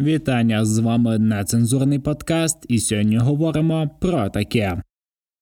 Вітання 0.00 0.64
з 0.64 0.78
вами 0.78 1.18
нецензурний 1.18 1.98
подкаст, 1.98 2.56
і 2.68 2.78
сьогодні 2.78 3.16
говоримо 3.16 3.90
про 4.00 4.28
таке. 4.28 4.82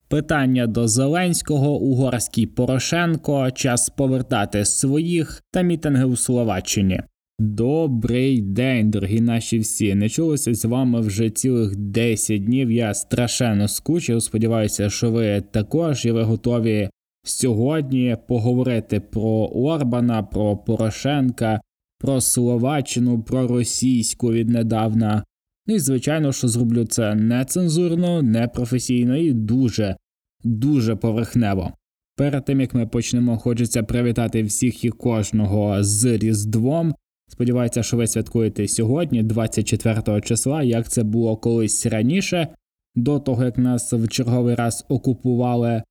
Питання 0.08 0.66
до 0.66 0.88
Зеленського, 0.88 1.79
угорський 1.79 2.46
Порошенко, 2.46 3.50
час 3.50 3.90
повертати 3.90 4.64
своїх 4.64 5.42
та 5.50 5.62
мітинги 5.62 6.04
у 6.04 6.16
Словаччині. 6.16 7.00
Добрий 7.39 8.40
день, 8.40 8.90
дорогі 8.90 9.21
наші 9.21 9.58
всі. 9.58 9.94
Не 9.94 10.08
чулося 10.08 10.54
з 10.54 10.64
вами 10.64 11.00
вже 11.00 11.30
цілих 11.30 11.77
10 11.77 12.45
днів. 12.45 12.70
Я 12.70 12.95
страшенно 12.95 13.68
скучив. 13.68 14.22
Сподіваюся, 14.22 14.90
що 14.90 15.11
ви 15.11 15.40
також 15.40 16.04
і 16.04 16.11
ви 16.11 16.22
готові 16.22 16.90
сьогодні 17.25 18.16
поговорити 18.29 19.00
про 19.00 19.30
Орбана, 19.54 20.22
про 20.22 20.56
Порошенка, 20.56 21.61
про 21.98 22.20
Словаччину, 22.20 23.22
про 23.22 23.46
російську 23.46 24.32
віднедавна. 24.32 25.25
Ну 25.66 25.75
і 25.75 25.79
звичайно, 25.79 26.32
що 26.32 26.48
зроблю 26.48 26.84
це 26.84 27.14
нецензурно, 27.14 28.22
непрофесійно 28.22 29.16
і 29.16 29.32
дуже, 29.32 29.96
дуже 30.44 30.96
поверхнево. 30.96 31.72
Перед 32.16 32.44
тим 32.44 32.61
як 32.61 32.75
ми 32.75 32.86
почнемо, 32.86 33.39
хочеться 33.39 33.83
привітати 33.83 34.42
всіх 34.42 34.84
і 34.84 34.91
кожного 34.91 35.83
з 35.83 36.05
Різдвом. 36.05 36.94
Сподіваюся, 37.28 37.83
що 37.83 37.97
ви 37.97 38.06
святкуєте 38.06 38.69
сьогодні, 38.69 39.22
24 39.22 40.20
числа, 40.20 40.62
як 40.62 40.89
це 40.89 41.03
було 41.03 41.36
колись 41.36 41.86
раніше, 41.86 42.48
до 42.94 43.19
того 43.19 43.44
як 43.44 43.58
нас 43.58 43.92
в 43.92 44.08
черговий 44.08 44.55
раз 44.55 44.86
окупували. 44.89 45.83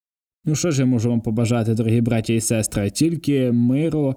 Ну 0.45 0.55
що 0.55 0.71
ж 0.71 0.81
я 0.81 0.85
можу 0.85 1.09
вам 1.09 1.21
побажати, 1.21 1.73
дорогі 1.73 2.01
браті 2.01 2.35
і 2.35 2.41
сестри, 2.41 2.89
тільки 2.89 3.51
миру 3.51 4.15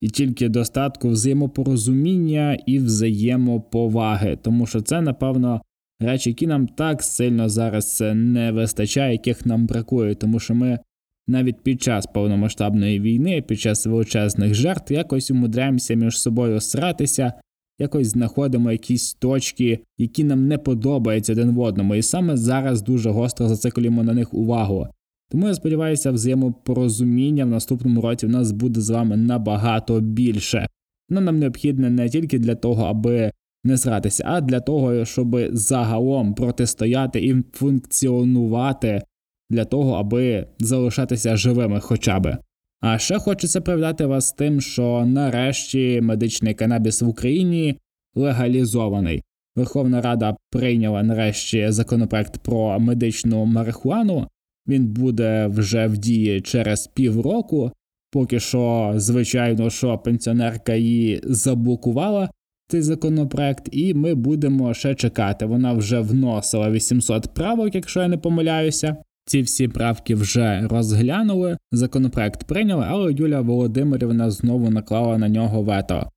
і 0.00 0.08
тільки 0.08 0.48
достатку 0.48 1.08
взаємопорозуміння 1.08 2.58
і 2.66 2.78
взаємоповаги, 2.78 4.38
тому 4.42 4.66
що 4.66 4.80
це, 4.80 5.00
напевно, 5.00 5.62
речі, 6.00 6.30
які 6.30 6.46
нам 6.46 6.66
так 6.66 7.02
сильно 7.02 7.48
зараз 7.48 8.02
не 8.14 8.52
вистачає, 8.52 9.12
яких 9.12 9.46
нам 9.46 9.66
бракує, 9.66 10.14
тому 10.14 10.40
що 10.40 10.54
ми 10.54 10.78
навіть 11.26 11.62
під 11.62 11.82
час 11.82 12.06
повномасштабної 12.06 13.00
війни, 13.00 13.42
під 13.42 13.60
час 13.60 13.86
величезних 13.86 14.54
жертв, 14.54 14.92
якось 14.92 15.30
умудряємося 15.30 15.94
між 15.94 16.20
собою 16.20 16.60
сратися. 16.60 17.32
Якось 17.78 18.06
знаходимо 18.06 18.72
якісь 18.72 19.14
точки, 19.14 19.80
які 19.98 20.24
нам 20.24 20.48
не 20.48 20.58
подобаються 20.58 21.32
один 21.32 21.50
в 21.50 21.60
одному, 21.60 21.94
і 21.94 22.02
саме 22.02 22.36
зараз 22.36 22.82
дуже 22.82 23.10
гостро 23.10 23.48
зациклюємо 23.48 24.02
на 24.02 24.12
них 24.12 24.34
увагу. 24.34 24.88
Тому 25.30 25.48
я 25.48 25.54
сподіваюся, 25.54 26.10
взаємопорозуміння 26.10 27.44
в 27.44 27.48
наступному 27.48 28.00
році 28.00 28.26
в 28.26 28.30
нас 28.30 28.52
буде 28.52 28.80
з 28.80 28.90
вами 28.90 29.16
набагато 29.16 30.00
більше. 30.00 30.66
Воно 31.08 31.20
нам 31.20 31.38
необхідне 31.38 31.90
не 31.90 32.08
тільки 32.08 32.38
для 32.38 32.54
того, 32.54 32.84
аби 32.84 33.30
не 33.64 33.76
зратися, 33.76 34.24
а 34.26 34.40
для 34.40 34.60
того, 34.60 35.04
щоб 35.04 35.36
загалом 35.52 36.34
протистояти 36.34 37.20
і 37.20 37.36
функціонувати 37.52 39.02
для 39.50 39.64
того, 39.64 39.92
аби 39.92 40.46
залишатися 40.58 41.36
живими 41.36 41.80
хоча 41.80 42.20
би. 42.20 42.38
А 42.80 42.98
ще 42.98 43.18
хочеться 43.18 43.60
привітати 43.60 44.06
вас 44.06 44.32
тим, 44.32 44.60
що 44.60 45.04
нарешті 45.06 46.00
медичний 46.00 46.54
канабіс 46.54 47.02
в 47.02 47.08
Україні 47.08 47.76
легалізований. 48.14 49.22
Верховна 49.56 50.00
Рада 50.00 50.36
прийняла 50.50 51.02
нарешті 51.02 51.70
законопроект 51.70 52.38
про 52.38 52.80
медичну 52.80 53.44
марихуану. 53.44 54.26
Він 54.70 54.86
буде 54.86 55.46
вже 55.46 55.86
в 55.86 55.98
дії 55.98 56.40
через 56.40 56.86
півроку. 56.86 57.72
Поки 58.12 58.40
що, 58.40 58.92
звичайно, 58.96 59.70
що 59.70 59.98
пенсіонерка 59.98 60.74
її 60.74 61.20
заблокувала 61.24 62.30
цей 62.68 62.82
законопроект, 62.82 63.68
і 63.72 63.94
ми 63.94 64.14
будемо 64.14 64.74
ще 64.74 64.94
чекати. 64.94 65.46
Вона 65.46 65.72
вже 65.72 66.00
вносила 66.00 66.70
800 66.70 67.34
правок, 67.34 67.74
якщо 67.74 68.00
я 68.00 68.08
не 68.08 68.18
помиляюся. 68.18 68.96
Ці 69.26 69.42
всі 69.42 69.68
правки 69.68 70.14
вже 70.14 70.66
розглянули. 70.70 71.56
Законопроект 71.72 72.44
прийняли, 72.44 72.86
але 72.88 73.12
Юлія 73.12 73.40
Володимирівна 73.40 74.30
знову 74.30 74.70
наклала 74.70 75.18
на 75.18 75.28
нього 75.28 75.62
вето. 75.62 76.10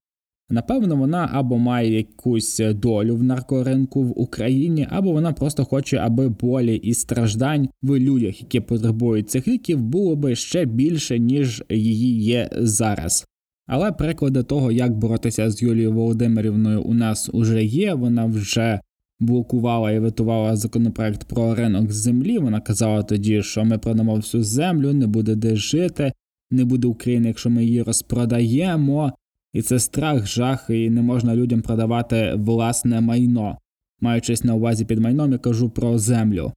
Напевно, 0.54 0.96
вона 0.96 1.30
або 1.34 1.58
має 1.58 1.98
якусь 1.98 2.62
долю 2.76 3.16
в 3.16 3.24
наркоринку 3.24 4.04
в 4.04 4.20
Україні, 4.20 4.88
або 4.90 5.12
вона 5.12 5.34
просто 5.34 5.66
хоче, 5.66 5.98
аби 5.98 6.30
болі 6.30 6.76
і 6.76 6.94
страждань 6.94 7.70
в 7.82 8.00
людях, 8.00 8.42
які 8.42 8.60
потребують 8.60 9.30
цих 9.30 9.48
ліків, 9.48 9.82
було 9.82 10.16
би 10.16 10.36
ще 10.36 10.66
більше, 10.66 11.20
ніж 11.20 11.64
її 11.70 12.24
є 12.24 12.50
зараз. 12.58 13.26
Але 13.68 13.92
приклади 13.92 14.44
того, 14.44 14.72
як 14.72 14.98
боротися 14.98 15.52
з 15.52 15.62
Юлією 15.62 15.94
Володимирівною, 15.94 16.82
у 16.82 16.94
нас 16.94 17.30
уже 17.34 17.64
є. 17.64 17.94
Вона 17.94 18.26
вже 18.26 18.80
блокувала 19.20 19.92
і 19.92 20.00
витувала 20.00 20.56
законопроект 20.56 21.24
про 21.24 21.56
ринок 21.56 21.92
землі. 21.92 22.40
Вона 22.40 22.62
казала 22.62 23.04
тоді, 23.04 23.44
що 23.44 23.66
ми 23.66 23.78
продамо 23.78 24.16
всю 24.16 24.44
землю, 24.44 24.94
не 24.94 25.08
буде 25.08 25.36
де 25.36 25.56
жити, 25.56 26.12
не 26.52 26.66
буде 26.66 26.88
України, 26.88 27.28
якщо 27.28 27.50
ми 27.50 27.66
її 27.66 27.82
розпродаємо. 27.82 29.14
І 29.54 29.62
це 29.62 29.80
страх, 29.80 30.28
жах, 30.28 30.66
і 30.70 30.90
не 30.90 31.02
можна 31.02 31.36
людям 31.36 31.62
продавати 31.62 32.34
власне 32.36 33.02
майно. 33.02 33.58
Маючись 34.02 34.44
на 34.44 34.56
увазі 34.56 34.86
під 34.86 35.00
майном, 35.00 35.32
я 35.32 35.38
кажу 35.38 35.70
про 35.70 35.98
землю. 35.98 36.52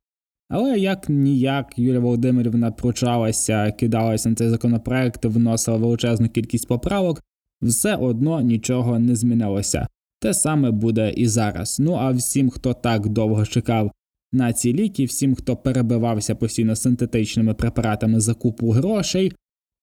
Але 0.48 0.78
як 0.78 1.08
ніяк 1.08 1.78
Юлія 1.78 2.00
Володимирівна 2.00 2.70
пручалася, 2.70 3.70
кидалася 3.72 4.28
на 4.28 4.34
цей 4.34 4.48
законопроект, 4.48 5.24
вносила 5.24 5.76
величезну 5.76 6.28
кількість 6.28 6.68
поправок, 6.68 7.22
все 7.62 7.96
одно 7.96 8.40
нічого 8.40 8.98
не 8.98 9.16
змінилося. 9.16 9.86
Те 10.20 10.34
саме 10.34 10.70
буде 10.70 11.12
і 11.16 11.26
зараз. 11.26 11.76
Ну 11.80 11.94
а 11.94 12.10
всім, 12.10 12.50
хто 12.50 12.74
так 12.74 13.08
довго 13.08 13.46
чекав 13.46 13.90
на 14.32 14.52
ці 14.52 14.72
ліки, 14.72 15.04
всім, 15.04 15.34
хто 15.34 15.56
перебивався 15.56 16.34
постійно 16.34 16.76
синтетичними 16.76 17.54
препаратами 17.54 18.20
закупу 18.20 18.70
грошей, 18.70 19.32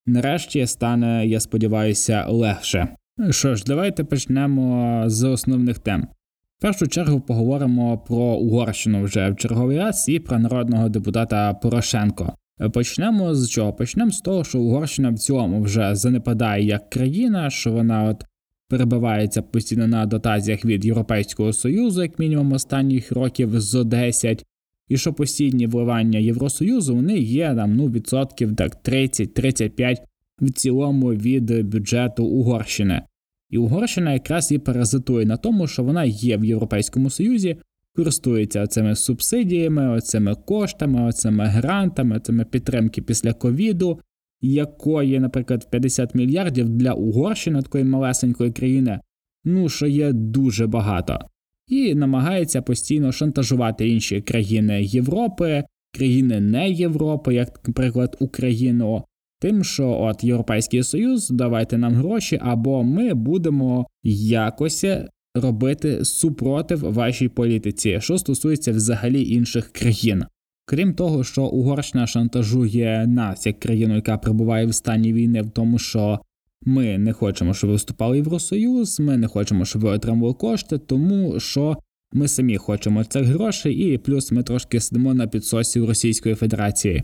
нарешті 0.06 0.68
стане, 0.68 1.28
я 1.28 1.40
сподіваюся, 1.40 2.26
легше. 2.30 2.96
Що 3.30 3.56
ж, 3.56 3.64
давайте 3.68 4.04
почнемо 4.04 5.04
з 5.08 5.24
основних 5.24 5.80
тем. 5.80 6.08
В 6.58 6.62
першу 6.62 6.88
чергу 6.88 7.22
поговоримо 7.22 7.98
про 7.98 8.16
Угорщину 8.16 9.04
вже 9.04 9.30
в 9.30 9.36
черговий 9.36 9.78
раз 9.78 10.10
і 10.10 10.20
про 10.20 10.40
народного 10.40 10.90
депутата 10.90 11.54
Порошенко. 11.54 12.34
Почнемо 12.74 13.36
з 13.36 13.50
чого? 13.50 13.74
Почнемо 13.74 14.12
з 14.12 14.22
того, 14.22 14.44
що 14.44 14.60
Угорщина 14.60 15.10
в 15.10 15.20
цілому 15.20 15.62
вже 15.62 15.96
занепадає 15.96 16.66
як 16.66 16.90
країна, 16.90 17.50
що 17.50 17.72
вона 17.72 18.04
от 18.04 18.26
перебивається 18.68 19.42
постійно 19.42 19.88
на 19.88 20.06
дотаціях 20.06 20.66
від 20.66 20.86
Європейського 20.86 21.54
Союзу, 21.54 22.02
як 22.02 22.20
мінімум 22.20 22.52
останніх 22.52 23.12
років 23.12 23.62
з 23.62 23.84
10, 23.84 24.46
і 24.88 24.98
що 24.98 25.14
постійні 25.14 25.68
вливання 25.68 26.20
Євросоюзу 26.20 26.96
вони 26.96 27.18
є 27.18 27.56
там 27.56 27.76
ну 27.76 27.88
відсотків 27.88 28.56
так 28.56 28.84
30-35 28.86 29.98
в 30.42 30.52
цілому 30.52 31.14
від 31.14 31.68
бюджету 31.68 32.26
Угорщини. 32.26 33.02
І 33.50 33.58
Угорщина 33.58 34.14
якраз 34.14 34.52
і 34.52 34.58
паразитує 34.58 35.26
на 35.26 35.38
тому, 35.38 35.68
що 35.68 35.84
вона 35.84 36.04
є 36.04 36.38
в 36.38 36.46
Європейському 36.46 37.10
Союзі, 37.10 37.58
користується 37.96 38.68
цими 38.68 38.96
субсидіями, 38.96 39.90
оцими 39.90 40.36
коштами, 40.36 41.08
оцими 41.08 41.46
грантами, 41.46 42.20
цими 42.20 42.46
підтримки 42.46 43.02
після 43.02 43.34
ковіду, 43.34 44.00
якої, 44.42 45.20
наприклад, 45.20 45.72
50 45.72 46.16
мільярдів 46.16 46.70
для 46.70 46.94
Угорщини, 46.94 47.62
такої 47.62 47.84
малесенької 47.84 48.52
країни, 48.52 49.00
ну 49.46 49.70
що 49.70 49.88
є 49.88 50.12
дуже 50.14 50.68
багато, 50.68 51.20
і 51.68 51.96
намагається 51.96 52.62
постійно 52.62 53.12
шантажувати 53.12 53.90
інші 53.90 54.22
країни 54.22 54.84
Європи, 54.84 55.64
країни 55.94 56.40
не 56.40 56.70
Європи, 56.70 57.34
як, 57.34 57.68
наприклад, 57.68 58.18
Україну 58.20 59.04
тим, 59.44 59.64
що 59.64 59.90
от 59.90 60.24
Європейський 60.24 60.84
Союз, 60.84 61.30
давайте 61.30 61.78
нам 61.78 61.94
гроші, 61.94 62.40
або 62.42 62.84
ми 62.84 63.14
будемо 63.14 63.88
якось 64.04 64.86
робити 65.36 66.06
супротив 66.06 66.80
вашій 66.80 67.28
політиці, 67.28 67.98
що 68.02 68.18
стосується 68.18 68.72
взагалі 68.72 69.30
інших 69.30 69.72
країн. 69.72 70.26
Крім 70.66 70.94
того, 70.94 71.24
що 71.24 71.44
Угорщина 71.44 72.08
шантажує 72.08 73.08
нас 73.08 73.46
як 73.46 73.60
країну, 73.60 73.96
яка 73.96 74.18
перебуває 74.18 74.66
в 74.66 74.74
стані 74.74 75.14
війни, 75.14 75.42
в 75.42 75.50
тому, 75.50 75.80
що 75.80 76.20
ми 76.66 76.98
не 76.98 77.14
хочемо, 77.14 77.54
щоб 77.54 77.70
ви 77.70 77.76
вступали 77.76 78.14
в 78.14 78.18
Євросоюз, 78.18 79.00
ми 79.00 79.18
не 79.18 79.28
хочемо, 79.28 79.66
щоб 79.66 79.82
ви 79.82 79.90
отримували 79.90 80.34
кошти, 80.34 80.78
тому 80.78 81.40
що 81.40 81.78
ми 82.14 82.28
самі 82.28 82.58
хочемо 82.58 83.04
цих 83.04 83.24
грошей, 83.24 83.74
і 83.74 83.98
плюс 83.98 84.32
ми 84.32 84.44
трошки 84.44 84.80
сидимо 84.80 85.14
на 85.14 85.28
підсосі 85.28 85.80
Російської 85.80 86.36
Федерації. 86.36 87.04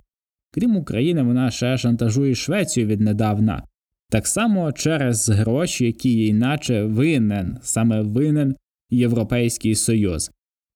Крім 0.51 0.75
України, 0.75 1.23
вона 1.23 1.51
ще 1.51 1.77
шантажує 1.77 2.35
Швецію 2.35 2.87
віднедавна, 2.87 3.63
так 4.09 4.27
само 4.27 4.71
через 4.71 5.29
гроші, 5.29 5.85
які 5.85 6.09
їй 6.09 6.33
наче 6.33 6.83
винен, 6.83 7.57
саме 7.61 8.01
винен 8.01 8.55
Європейський 8.89 9.75
Союз. 9.75 10.31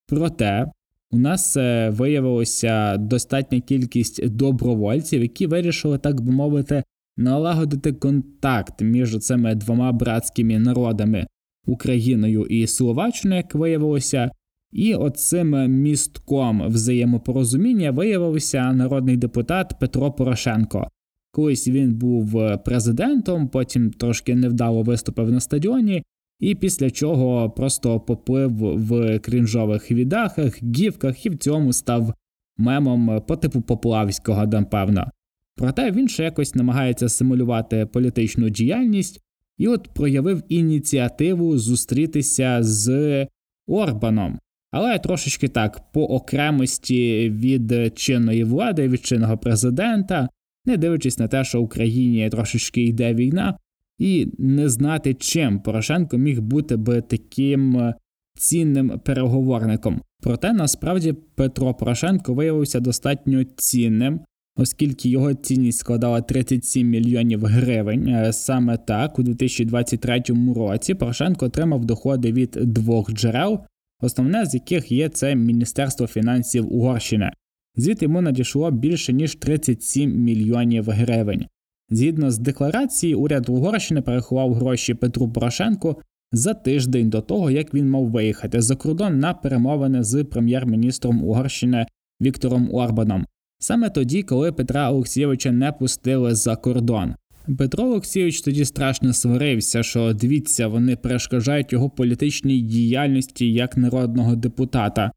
Проте 0.07 0.71
у 1.11 1.17
нас 1.17 1.57
е, 1.57 1.89
виявилося 1.89 2.97
достатня 2.97 3.61
кількість 3.61 4.29
добровольців, 4.29 5.21
які 5.21 5.47
вирішили, 5.47 5.97
так 5.97 6.21
би 6.21 6.31
мовити, 6.31 6.83
налагодити 7.17 7.93
контакт 7.93 8.81
між 8.81 9.17
цими 9.17 9.55
двома 9.55 9.91
братськими 9.91 10.59
народами 10.59 11.27
Україною 11.65 12.45
і 12.45 12.67
Словаччиною, 12.67 13.37
як 13.37 13.55
виявилося. 13.55 14.31
І 14.73 14.95
оцим 14.95 15.71
містком 15.81 16.67
взаємопорозуміння 16.67 17.91
виявився 17.91 18.73
народний 18.73 19.17
депутат 19.17 19.73
Петро 19.79 20.11
Порошенко. 20.11 20.87
Колись 21.31 21.67
він 21.67 21.93
був 21.93 22.57
президентом, 22.65 23.47
потім 23.47 23.91
трошки 23.91 24.35
невдало 24.35 24.83
виступив 24.83 25.31
на 25.31 25.39
стадіоні, 25.39 26.03
і 26.39 26.55
після 26.55 26.91
чого 26.91 27.49
просто 27.49 27.99
поплив 27.99 28.51
в 28.59 29.19
крінжових 29.19 29.91
відахах, 29.91 30.63
гівках 30.63 31.25
і 31.25 31.29
в 31.29 31.37
цьому 31.37 31.73
став 31.73 32.13
мемом 32.57 33.21
по 33.27 33.35
типу 33.35 33.61
Поплавського, 33.61 34.47
напевно. 34.47 35.11
Проте 35.55 35.91
він 35.91 36.07
ще 36.07 36.23
якось 36.23 36.55
намагається 36.55 37.09
симулювати 37.09 37.85
політичну 37.85 38.49
діяльність 38.49 39.19
і 39.57 39.67
от 39.67 39.89
проявив 39.93 40.43
ініціативу 40.49 41.57
зустрітися 41.57 42.63
з 42.63 43.27
Орбаном. 43.67 44.39
Але 44.73 44.99
трошечки 44.99 45.47
так 45.47 45.91
по 45.91 46.03
окремості 46.03 47.29
від 47.29 47.97
чинної 47.97 48.43
влади, 48.43 48.87
від 48.87 49.05
чинного 49.05 49.37
президента, 49.37 50.29
не 50.65 50.77
дивлячись 50.77 51.19
на 51.19 51.27
те, 51.27 51.43
що 51.43 51.61
Україні 51.61 52.29
трошечки 52.29 52.83
йде 52.83 53.13
війна, 53.13 53.57
і 53.99 54.27
не 54.37 54.69
знати, 54.69 55.13
чим 55.13 55.59
Порошенко 55.59 56.17
міг 56.17 56.41
бути 56.41 56.75
би 56.75 57.01
таким 57.01 57.93
цінним 58.37 58.99
переговорником. 59.05 60.01
Проте 60.21 60.53
насправді 60.53 61.13
Петро 61.35 61.73
Порошенко 61.73 62.33
виявився 62.33 62.79
достатньо 62.79 63.43
цінним, 63.43 64.19
оскільки 64.57 65.09
його 65.09 65.33
цінність 65.33 65.79
складала 65.79 66.21
37 66.21 66.87
мільйонів 66.87 67.45
гривень. 67.45 68.07
Е, 68.07 68.33
саме 68.33 68.77
так 68.77 69.19
у 69.19 69.23
2023 69.23 70.23
році 70.55 70.93
Порошенко 70.93 71.45
отримав 71.45 71.85
доходи 71.85 72.31
від 72.31 72.51
двох 72.51 73.13
джерел, 73.13 73.59
основне 74.01 74.45
з 74.45 74.53
яких 74.53 74.91
є 74.91 75.09
це 75.09 75.35
Міністерство 75.35 76.07
фінансів 76.07 76.73
Угорщини. 76.73 77.31
Звідти 77.75 78.05
йому 78.05 78.21
надійшло 78.21 78.71
більше 78.71 79.13
ніж 79.13 79.35
37 79.35 80.11
мільйонів 80.11 80.89
гривень. 80.89 81.45
Згідно 81.89 82.31
з 82.31 82.37
декларації, 82.37 83.15
уряд 83.15 83.49
Угорщини 83.49 84.01
переховав 84.01 84.53
гроші 84.53 84.93
Петру 84.93 85.29
Порошенку 85.29 86.01
за 86.31 86.53
тиждень 86.53 87.09
до 87.09 87.21
того, 87.21 87.51
як 87.51 87.73
він 87.73 87.89
мав 87.89 88.09
виїхати 88.09 88.61
за 88.61 88.75
кордон 88.75 89.19
на 89.19 89.33
перемовини 89.33 90.03
з 90.03 90.23
прем'єр-міністром 90.23 91.23
Угорщини 91.23 91.85
Віктором 92.21 92.73
Орбаном, 92.73 93.25
саме 93.59 93.89
тоді, 93.89 94.23
коли 94.23 94.51
Петра 94.51 94.91
Олексійовича 94.91 95.51
не 95.51 95.71
пустили 95.71 96.35
за 96.35 96.55
кордон. 96.55 97.15
Петро 97.57 97.83
Олексійович 97.83 98.41
тоді 98.41 98.65
страшно 98.65 99.13
сварився, 99.13 99.83
що 99.83 100.13
дивіться, 100.13 100.67
вони 100.67 100.95
перешкоджають 100.95 101.73
його 101.73 101.89
політичній 101.89 102.61
діяльності 102.61 103.53
як 103.53 103.77
народного 103.77 104.35
депутата. 104.35 105.11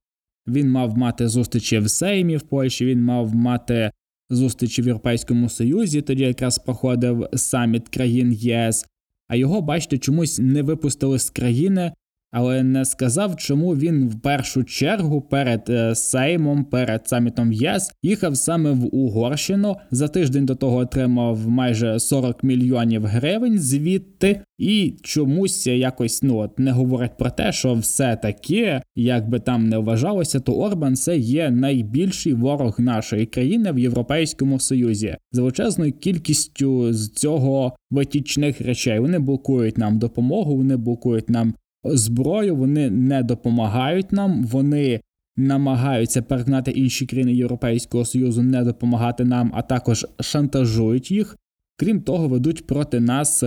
Він 0.47 0.71
мав 0.71 0.99
мати 0.99 1.29
зустрічі 1.29 1.79
в 1.79 1.91
Сеймі 1.91 2.37
в 2.37 2.43
Польщі, 2.43 2.87
він 2.87 3.03
мав 3.03 3.35
мати 3.35 3.91
зустрічі 4.31 4.83
в 4.83 4.87
Європейському 4.87 5.49
Союзі, 5.49 6.03
тоді 6.03 6.23
якраз 6.23 6.59
проходив 6.59 7.29
саміт 7.35 7.89
країн 7.89 8.33
ЄС 8.33 8.87
а 9.29 9.37
його, 9.37 9.63
бачите, 9.63 9.99
чомусь 9.99 10.39
не 10.39 10.63
випустили 10.63 11.19
з 11.19 11.31
країни, 11.31 11.93
але 12.39 12.63
не 12.63 12.85
сказав, 12.85 13.37
чому 13.37 13.77
він 13.77 14.09
в 14.09 14.21
першу 14.21 14.65
чергу 14.65 15.21
перед 15.21 15.63
е, 15.69 15.95
Сеймом, 15.95 16.65
перед 16.65 17.09
самітом 17.09 17.53
ЄС 17.53 17.93
їхав 18.03 18.37
саме 18.37 18.71
в 18.71 18.95
Угорщину. 18.95 19.77
За 19.91 20.09
тиждень 20.09 20.47
до 20.47 20.55
того 20.55 20.77
отримав 20.77 21.49
майже 21.49 22.01
40 22.01 22.45
мільйонів 22.45 23.07
гривень 23.07 23.59
звідти, 23.59 24.41
і 24.59 24.95
чомусь 25.03 25.67
якось 25.67 26.23
ну 26.23 26.37
от 26.37 26.59
не 26.59 26.73
говорять 26.73 27.17
про 27.19 27.31
те, 27.31 27.53
що 27.53 27.75
все 27.75 28.17
таки, 28.17 28.81
як 28.97 29.29
би 29.29 29.41
там 29.41 29.69
не 29.69 29.79
вважалося, 29.79 30.41
то 30.41 30.53
Орбан 30.53 30.97
це 30.97 31.17
є 31.17 31.51
найбільший 31.51 32.33
ворог 32.33 32.81
нашої 32.81 33.27
країни 33.27 33.73
в 33.73 33.79
Європейському 33.79 34.61
Союзі 34.61 35.17
з 35.33 35.39
величезною 35.39 35.93
кількістю 35.93 36.93
з 36.93 37.11
цього 37.11 37.73
витічних 37.91 38.61
речей. 38.61 38.99
Вони 38.99 39.19
блокують 39.19 39.79
нам 39.79 39.99
допомогу, 39.99 40.57
вони 40.57 40.77
блокують 40.77 41.31
нам 41.31 41.55
зброю, 41.93 42.57
вони 42.57 42.91
не 42.91 43.23
допомагають 43.23 44.13
нам, 44.13 44.45
вони 44.45 45.01
намагаються 45.37 46.23
переконати 46.23 46.71
інші 46.71 47.07
країни 47.07 47.35
Європейського 47.35 48.05
Союзу 48.05 48.43
не 48.43 48.65
допомагати 48.65 49.25
нам, 49.25 49.53
а 49.55 49.63
також 49.63 50.07
шантажують 50.21 51.11
їх. 51.11 51.37
Крім 51.79 52.01
того, 52.01 52.29
ведуть 52.29 52.67
проти 52.67 53.01
нас 53.01 53.45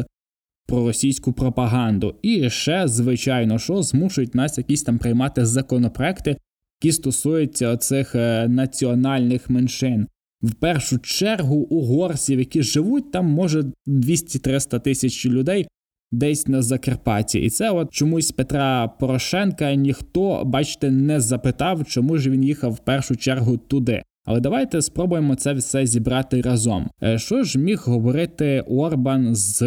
проросійську 0.68 1.33
пропаганду. 1.33 2.15
І 2.21 2.50
ще, 2.50 2.88
звичайно, 2.88 3.59
що 3.59 3.83
змушують 3.83 4.36
нас 4.36 4.57
якісь 4.57 4.83
там 4.83 4.97
приймати 4.97 5.45
законопроекти, 5.45 6.38
які 6.83 6.91
стосуються 6.91 7.77
цих 7.77 8.15
е, 8.15 8.47
національних 8.47 9.50
меншин. 9.50 10.07
В 10.41 10.53
першу 10.53 11.00
чергу 11.00 11.56
угорців, 11.56 12.39
які 12.39 12.63
живуть 12.63 13.12
там, 13.12 13.25
може 13.25 13.63
200-300 13.88 14.80
тисяч 14.80 15.25
людей, 15.25 15.68
десь 16.12 16.48
на 16.48 16.62
Закарпатті. 16.62 17.40
І 17.40 17.50
це 17.50 17.70
от 17.70 17.94
чомусь 17.94 18.32
Петра 18.32 18.88
Порошенка 18.88 19.76
ніхто, 19.76 20.44
бачите, 20.46 20.92
не 20.92 21.20
запитав, 21.20 21.86
чому 21.86 22.18
ж 22.18 22.30
він 22.30 22.44
їхав 22.44 22.72
в 22.72 22.80
першу 22.80 23.16
чергу 23.16 23.58
туди. 23.58 24.02
Але 24.26 24.40
давайте 24.40 24.82
спробуємо 24.82 25.36
це 25.36 25.54
все 25.54 25.86
зібрати 25.86 26.42
разом. 26.42 26.90
Е, 27.04 27.18
що 27.18 27.44
ж 27.44 27.60
міг 27.60 27.84
говорити 27.86 28.64
Орбан 28.68 29.36
з 29.36 29.62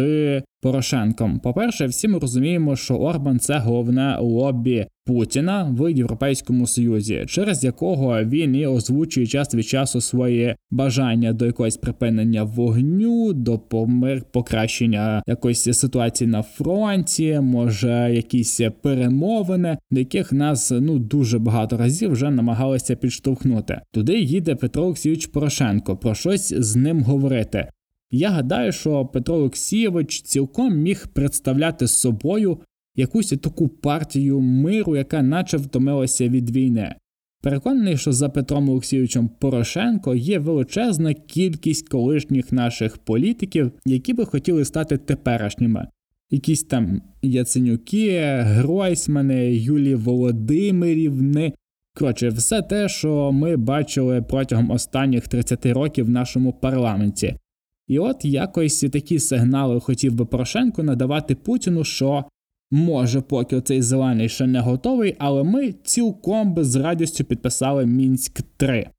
Порошенком? 0.63 1.39
По 1.39 1.53
перше, 1.53 1.85
всі 1.85 2.07
ми 2.07 2.19
розуміємо, 2.19 2.75
що 2.75 2.95
Орбан 2.95 3.39
це 3.39 3.57
головне 3.57 4.17
лобі 4.21 4.87
Путіна 5.05 5.75
в 5.79 5.91
Європейському 5.91 6.67
Союзі, 6.67 7.23
через 7.27 7.63
якого 7.63 8.23
він 8.23 8.55
і 8.55 8.67
озвучує 8.67 9.27
час 9.27 9.55
від 9.55 9.67
часу 9.67 10.01
своє 10.01 10.55
бажання 10.71 11.33
до 11.33 11.45
якогось 11.45 11.77
припинення 11.77 12.43
вогню, 12.43 13.33
до 13.33 13.59
помир 13.59 14.23
покращення 14.31 15.23
якоїсь 15.27 15.63
ситуації 15.79 16.29
на 16.29 16.41
фронті, 16.41 17.39
може 17.41 18.11
якісь 18.13 18.61
перемовини, 18.81 19.77
до 19.91 19.99
яких 19.99 20.31
нас 20.31 20.71
ну 20.71 20.99
дуже 20.99 21.39
багато 21.39 21.77
разів 21.77 22.11
вже 22.11 22.31
намагалися 22.31 22.95
підштовхнути. 22.95 23.81
Туди 23.91 24.19
їде 24.19 24.55
Петро 24.55 24.83
Олексійович 24.83 25.25
Порошенко 25.25 25.97
про 25.97 26.15
щось 26.15 26.53
з 26.53 26.75
ним 26.75 27.03
говорити. 27.03 27.67
Я 28.15 28.29
гадаю, 28.29 28.71
що 28.71 29.05
Петро 29.05 29.35
Олексійович 29.35 30.21
цілком 30.21 30.77
міг 30.77 31.07
представляти 31.13 31.87
собою 31.87 32.57
якусь 32.95 33.29
таку 33.29 33.67
партію 33.67 34.39
миру, 34.39 34.95
яка 34.95 35.21
наче 35.21 35.57
втомилася 35.57 36.29
від 36.29 36.49
війни. 36.49 36.95
Переконаний, 37.41 37.97
що 37.97 38.13
за 38.13 38.29
Петром 38.29 38.69
Олексійовичем 38.69 39.29
Порошенко 39.39 40.15
є 40.15 40.39
величезна 40.39 41.13
кількість 41.13 41.89
колишніх 41.89 42.51
наших 42.51 42.97
політиків, 42.97 43.71
які 43.85 44.13
би 44.13 44.25
хотіли 44.25 44.65
стати 44.65 44.97
теперішніми. 44.97 45.87
Якісь 46.31 46.63
там 46.63 47.01
Яценюки, 47.21 48.21
Гройсмани, 48.41 49.55
Юлії 49.55 49.95
Володимирівни. 49.95 51.53
Коротше, 51.97 52.29
все 52.29 52.61
те, 52.61 52.89
що 52.89 53.31
ми 53.31 53.57
бачили 53.57 54.21
протягом 54.21 54.71
останніх 54.71 55.27
30 55.27 55.65
років 55.65 56.05
в 56.05 56.09
нашому 56.09 56.53
парламенті. 56.53 57.35
І 57.87 57.99
от 57.99 58.25
якось 58.25 58.79
такі 58.79 59.19
сигнали 59.19 59.79
хотів 59.79 60.15
би 60.15 60.25
Порошенко 60.25 60.83
надавати 60.83 61.35
Путіну, 61.35 61.83
що 61.83 62.25
Може, 62.75 63.21
поки 63.21 63.61
цей 63.61 63.81
зелений 63.81 64.29
ще 64.29 64.47
не 64.47 64.59
готовий, 64.59 65.15
але 65.19 65.43
ми 65.43 65.73
цілком 65.83 66.53
би 66.53 66.63
з 66.63 66.75
радістю 66.75 67.23
підписали 67.23 67.85
Мінськ 67.85 68.41
3. 68.57 68.89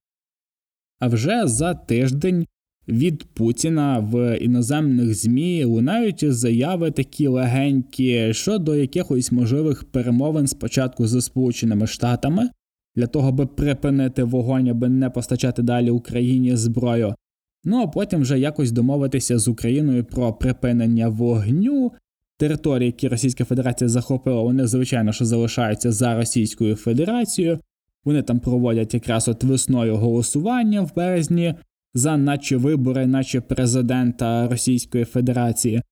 А 1.01 1.09
вже 1.09 1.47
за 1.47 1.75
тиждень 1.75 2.47
від 2.89 3.25
Путіна 3.25 3.99
в 3.99 4.39
іноземних 4.39 5.15
ЗМІ 5.15 5.65
лунають 5.65 6.33
заяви 6.33 6.91
такі 6.91 7.27
легенькі 7.27 8.35
щодо 8.35 8.77
якихось 8.77 9.33
можливих 9.33 9.85
перемовин 9.85 10.47
спочатку 10.47 11.07
зі 11.07 11.21
Сполученими 11.21 11.87
Штатами 11.87 12.51
для 12.97 13.07
того, 13.07 13.29
аби 13.29 13.47
припинити 13.47 14.25
вогонь, 14.25 14.69
аби 14.69 14.89
не 14.89 15.11
постачати 15.11 15.63
далі 15.63 15.91
Україні 15.91 16.57
зброю. 16.57 17.15
Ну 17.65 17.83
а 17.83 17.87
потім 17.87 18.21
вже 18.21 18.39
якось 18.39 18.73
домовитися 18.73 19.39
з 19.39 19.49
Україною 19.49 20.05
про 20.05 20.33
припинення 20.33 21.09
вогню 21.09 21.93
території, 22.39 22.87
які 22.87 23.09
Російська 23.09 23.45
Федерація 23.45 23.89
захопила, 23.89 24.43
вони 24.43 24.67
звичайно 24.67 25.13
що 25.13 25.25
залишаються 25.25 25.93
за 25.93 26.17
Російською 26.17 26.77
Федерацією. 26.77 27.59
Вони 28.05 28.23
там 28.23 28.41
проводять 28.41 28.95
якраз 28.95 29.29
от 29.29 29.45
весною 29.45 29.97
голосування 29.97 30.83
в 30.83 30.95
березні 30.97 31.55
за 31.95 32.17
наче 32.17 32.57
вибори, 32.57 33.07
наче 33.07 33.41
президента 33.41 34.49
Російської 34.49 35.05
Федерації. 35.05 35.83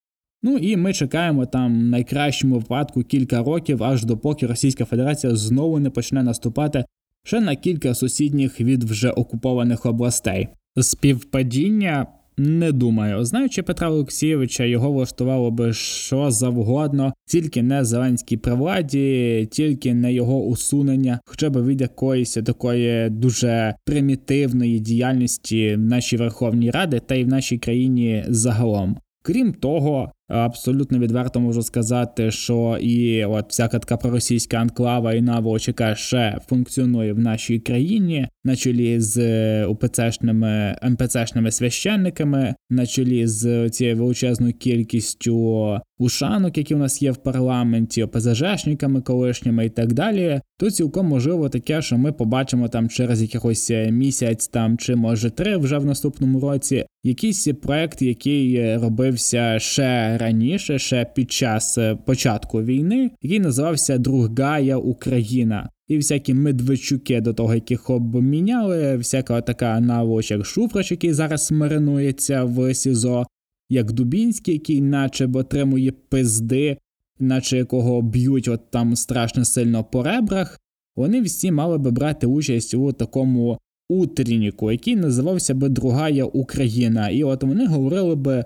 Ну 0.43 0.57
і 0.57 0.77
ми 0.77 0.93
чекаємо 0.93 1.45
там 1.45 1.81
в 1.81 1.83
найкращому 1.83 2.55
випадку 2.55 3.03
кілька 3.03 3.43
років, 3.43 3.83
аж 3.83 4.05
допоки 4.05 4.47
Російська 4.47 4.85
Федерація 4.85 5.35
знову 5.35 5.79
не 5.79 5.89
почне 5.89 6.23
наступати 6.23 6.85
ще 7.25 7.39
на 7.39 7.55
кілька 7.55 7.95
сусідніх 7.95 8.61
від 8.61 8.83
вже 8.83 9.09
окупованих 9.09 9.85
областей. 9.85 10.47
Співпадіння 10.81 12.07
Не 12.37 12.71
думаю, 12.71 13.25
знаючи 13.25 13.63
Петра 13.63 13.89
Олексійовича, 13.89 14.63
його 14.63 14.91
влаштувало 14.91 15.51
би 15.51 15.73
що 15.73 16.31
завгодно, 16.31 17.13
тільки 17.27 17.63
не 17.63 17.85
Зеленській 17.85 18.37
при 18.37 18.53
владі, 18.53 19.47
тільки 19.51 19.93
не 19.93 20.13
його 20.13 20.43
усунення, 20.43 21.19
хоча 21.25 21.49
б 21.49 21.65
від 21.65 21.81
якоїсь 21.81 22.33
такої 22.33 23.09
дуже 23.09 23.75
примітивної 23.85 24.79
діяльності 24.79 25.75
в 25.75 25.79
нашій 25.79 26.17
Верховній 26.17 26.71
Раді 26.71 27.01
та 27.05 27.15
й 27.15 27.23
в 27.23 27.27
нашій 27.27 27.57
країні 27.57 28.23
загалом. 28.27 28.97
Крім 29.23 29.53
того, 29.53 30.11
абсолютно 30.33 30.99
відверто 30.99 31.39
можу 31.39 31.61
сказати, 31.61 32.31
що 32.31 32.77
і 32.81 33.25
от 33.25 33.49
всяка 33.49 33.79
така 33.79 33.97
проросійська 33.97 34.57
анклава 34.57 35.13
і 35.13 35.21
наволоч, 35.21 35.69
ще 35.93 36.39
функціонує 36.47 37.13
в 37.13 37.19
нашій 37.19 37.59
країні, 37.59 38.27
на 38.43 38.55
чолі 38.55 38.99
з 38.99 39.17
е, 39.17 39.65
УПЦшними 39.65 40.75
МПЦшними 40.83 41.51
священниками, 41.51 42.55
на 42.69 42.85
чолі 42.85 43.27
з 43.27 43.69
цією 43.69 43.97
величезною 43.97 44.53
кількістю 44.53 45.79
ушанок, 45.97 46.57
які 46.57 46.75
у 46.75 46.77
нас 46.77 47.01
є 47.01 47.11
в 47.11 47.17
парламенті, 47.17 48.03
ОПЗЖшниками 48.03 49.01
колишніми 49.01 49.65
і 49.65 49.69
так 49.69 49.93
далі, 49.93 50.41
то 50.59 50.71
цілком 50.71 51.07
можливо 51.07 51.49
таке, 51.49 51.81
що 51.81 51.97
ми 51.97 52.11
побачимо 52.11 52.67
там 52.67 52.89
через 52.89 53.21
якихось 53.21 53.71
е, 53.71 53.91
місяць, 53.91 54.47
там 54.47 54.77
чи 54.77 54.95
може 54.95 55.29
три 55.29 55.57
вже 55.57 55.77
в 55.77 55.85
наступному 55.85 56.39
році, 56.39 56.85
якийсь 57.03 57.47
проект, 57.61 58.01
який 58.01 58.55
е, 58.55 58.77
робився 58.77 59.59
ще 59.59 60.17
раніше, 60.23 60.79
ще 60.79 61.05
під 61.15 61.31
час 61.31 61.77
е, 61.77 61.95
початку 62.05 62.63
війни, 62.63 63.11
який 63.21 63.39
називався 63.39 63.97
Другая 63.97 64.77
Україна. 64.77 65.69
І 65.87 65.97
всякі 65.97 66.33
медведчуки 66.33 67.21
до 67.21 67.33
того, 67.33 67.53
яких 67.53 67.89
обміняли, 67.89 68.97
всяка 68.97 69.41
така 69.41 69.79
наволоч, 69.79 70.31
як 70.31 70.45
Шуфрач, 70.45 70.91
який 70.91 71.13
зараз 71.13 71.51
маринується 71.51 72.43
в 72.43 72.73
СІЗО, 72.73 73.25
як 73.69 73.91
Дубінський, 73.91 74.53
який 74.53 74.81
наче 74.81 75.27
б 75.27 75.35
отримує 75.35 75.91
пизди, 75.91 76.77
наче 77.19 77.57
якого 77.57 78.01
б'ють 78.01 78.47
от 78.47 78.71
там 78.71 78.95
страшно 78.95 79.45
сильно 79.45 79.83
по 79.83 80.03
ребрах. 80.03 80.59
Вони 80.95 81.21
всі 81.21 81.51
мали 81.51 81.77
би 81.77 81.91
брати 81.91 82.27
участь 82.27 82.73
у 82.73 82.91
такому 82.91 83.57
утренніку, 83.89 84.71
який 84.71 84.95
називався 84.95 85.53
би 85.53 85.69
Другая 85.69 86.23
Україна. 86.23 87.09
І 87.09 87.23
от 87.23 87.43
вони 87.43 87.67
говорили 87.67 88.15
би 88.15 88.45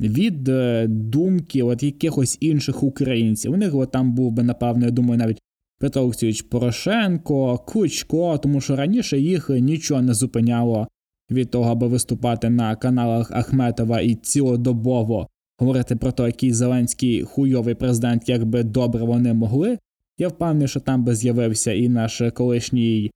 від 0.00 0.48
е, 0.48 0.86
думки 0.88 1.62
от 1.62 1.82
якихось 1.82 2.38
інших 2.40 2.82
українців. 2.82 3.52
У 3.52 3.56
них 3.56 3.74
от 3.74 3.90
там 3.90 4.14
був 4.14 4.32
би, 4.32 4.42
напевно, 4.42 4.84
я 4.84 4.90
думаю, 4.90 5.18
навіть 5.18 5.38
Петро 5.78 6.02
Олексійович 6.02 6.42
Порошенко, 6.42 7.58
Кличко, 7.58 8.38
тому 8.38 8.60
що 8.60 8.76
раніше 8.76 9.18
їх 9.18 9.50
нічого 9.50 10.02
не 10.02 10.14
зупиняло 10.14 10.88
від 11.30 11.50
того, 11.50 11.70
аби 11.70 11.86
виступати 11.86 12.50
на 12.50 12.76
каналах 12.76 13.30
Ахметова 13.30 14.00
і 14.00 14.14
цілодобово 14.14 15.28
говорити 15.58 15.96
про 15.96 16.12
те, 16.12 16.26
який 16.26 16.52
Зеленський 16.52 17.22
хуйовий 17.22 17.74
президент, 17.74 18.28
як 18.28 18.44
би 18.44 18.62
добре 18.62 19.04
вони 19.04 19.34
могли. 19.34 19.78
Я 20.18 20.28
впевнений, 20.28 20.68
що 20.68 20.80
там 20.80 21.04
би 21.04 21.14
з'явився 21.14 21.72
і 21.72 21.88
наш 21.88 22.22
колишній 22.34 23.10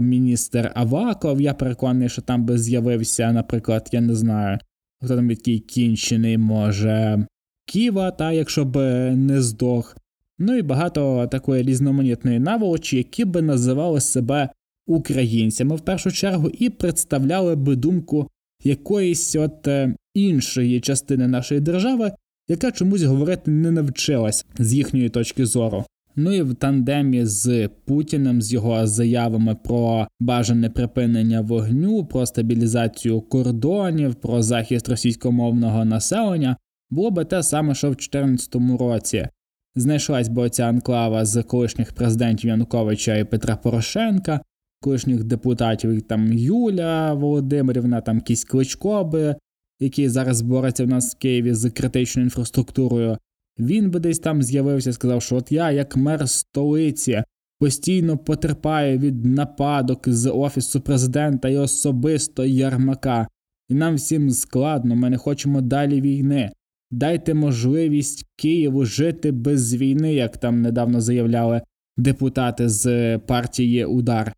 міністр 0.00 0.72
Аваков. 0.74 1.40
Я 1.40 1.54
переконаний, 1.54 2.08
що 2.08 2.22
там 2.22 2.44
би 2.44 2.58
з'явився, 2.58 3.32
наприклад, 3.32 3.88
я 3.92 4.00
не 4.00 4.14
знаю, 4.14 4.58
хто 5.04 5.16
там 5.16 5.30
який 5.30 5.58
кінчений 5.58 6.38
може 6.38 7.26
Ківа, 7.66 8.10
та 8.10 8.32
якщо 8.32 8.64
б 8.64 8.76
не 9.16 9.42
здох. 9.42 9.96
Ну 10.38 10.56
і 10.56 10.62
багато 10.62 11.26
такої 11.26 11.62
різноманітної 11.62 12.38
наволочі, 12.38 12.96
які 12.96 13.24
би 13.24 13.42
називали 13.42 14.00
себе 14.00 14.48
українцями 14.86 15.76
в 15.76 15.80
першу 15.80 16.12
чергу 16.12 16.48
і 16.48 16.70
представляли 16.70 17.56
би 17.56 17.76
думку 17.76 18.28
якоїсь 18.64 19.36
от 19.36 19.68
е, 19.68 19.94
іншої 20.14 20.80
частини 20.80 21.28
нашої 21.28 21.60
держави, 21.60 22.12
яка 22.48 22.72
чомусь 22.72 23.02
говорити 23.02 23.50
не 23.50 23.70
навчилась 23.70 24.46
з 24.58 24.74
їхньої 24.74 25.08
точки 25.08 25.46
зору. 25.46 25.84
Ну 26.16 26.32
і 26.32 26.42
в 26.42 26.54
тандемі 26.54 27.26
з 27.26 27.68
Путіним, 27.68 28.42
з 28.42 28.52
його 28.52 28.86
заявами 28.86 29.56
про 29.64 30.06
бажане 30.20 30.70
припинення 30.70 31.40
вогню, 31.40 32.04
про 32.04 32.26
стабілізацію 32.26 33.20
кордонів, 33.20 34.14
про 34.14 34.42
захист 34.42 34.88
російськомовного 34.88 35.84
населення, 35.84 36.56
було 36.90 37.10
би 37.10 37.24
те 37.24 37.42
саме, 37.42 37.74
що 37.74 37.86
в 37.86 37.90
2014 37.90 38.54
році. 38.80 39.28
Знайшлась 39.76 40.28
би 40.28 40.42
оця 40.42 40.64
анклава 40.64 41.24
з 41.24 41.42
колишніх 41.42 41.92
президентів 41.92 42.50
Януковича 42.50 43.16
і 43.16 43.24
Петра 43.24 43.56
Порошенка, 43.56 44.40
колишніх 44.80 45.24
депутатів, 45.24 46.02
там 46.02 46.32
Юля 46.32 47.14
Володимирівна, 47.14 48.00
там 48.00 48.16
якісь 48.16 48.44
Кличко 48.44 49.04
би, 49.04 49.36
який 49.80 50.08
зараз 50.08 50.42
бореться 50.42 50.84
в 50.84 50.88
нас 50.88 51.14
в 51.14 51.18
Києві 51.18 51.54
з 51.54 51.70
критичною 51.70 52.26
інфраструктурою. 52.26 53.18
Він 53.60 53.90
би 53.90 54.00
десь 54.00 54.18
там 54.18 54.42
з'явився, 54.42 54.92
сказав, 54.92 55.22
що 55.22 55.36
от 55.36 55.52
я, 55.52 55.70
як 55.70 55.96
мер 55.96 56.28
столиці, 56.28 57.22
постійно 57.58 58.18
потерпаю 58.18 58.98
від 58.98 59.24
нападок 59.24 60.08
з 60.08 60.30
офісу 60.30 60.80
президента 60.80 61.48
і 61.48 61.56
особисто 61.56 62.44
Ярмака. 62.44 63.28
І 63.68 63.74
нам 63.74 63.94
всім 63.94 64.30
складно, 64.30 64.96
ми 64.96 65.10
не 65.10 65.16
хочемо 65.16 65.60
далі 65.60 66.00
війни. 66.00 66.50
Дайте 66.90 67.34
можливість 67.34 68.26
Києву 68.36 68.84
жити 68.84 69.32
без 69.32 69.74
війни, 69.74 70.14
як 70.14 70.36
там 70.36 70.62
недавно 70.62 71.00
заявляли 71.00 71.62
депутати 71.96 72.68
з 72.68 73.18
партії 73.18 73.84
Удар. 73.84 74.32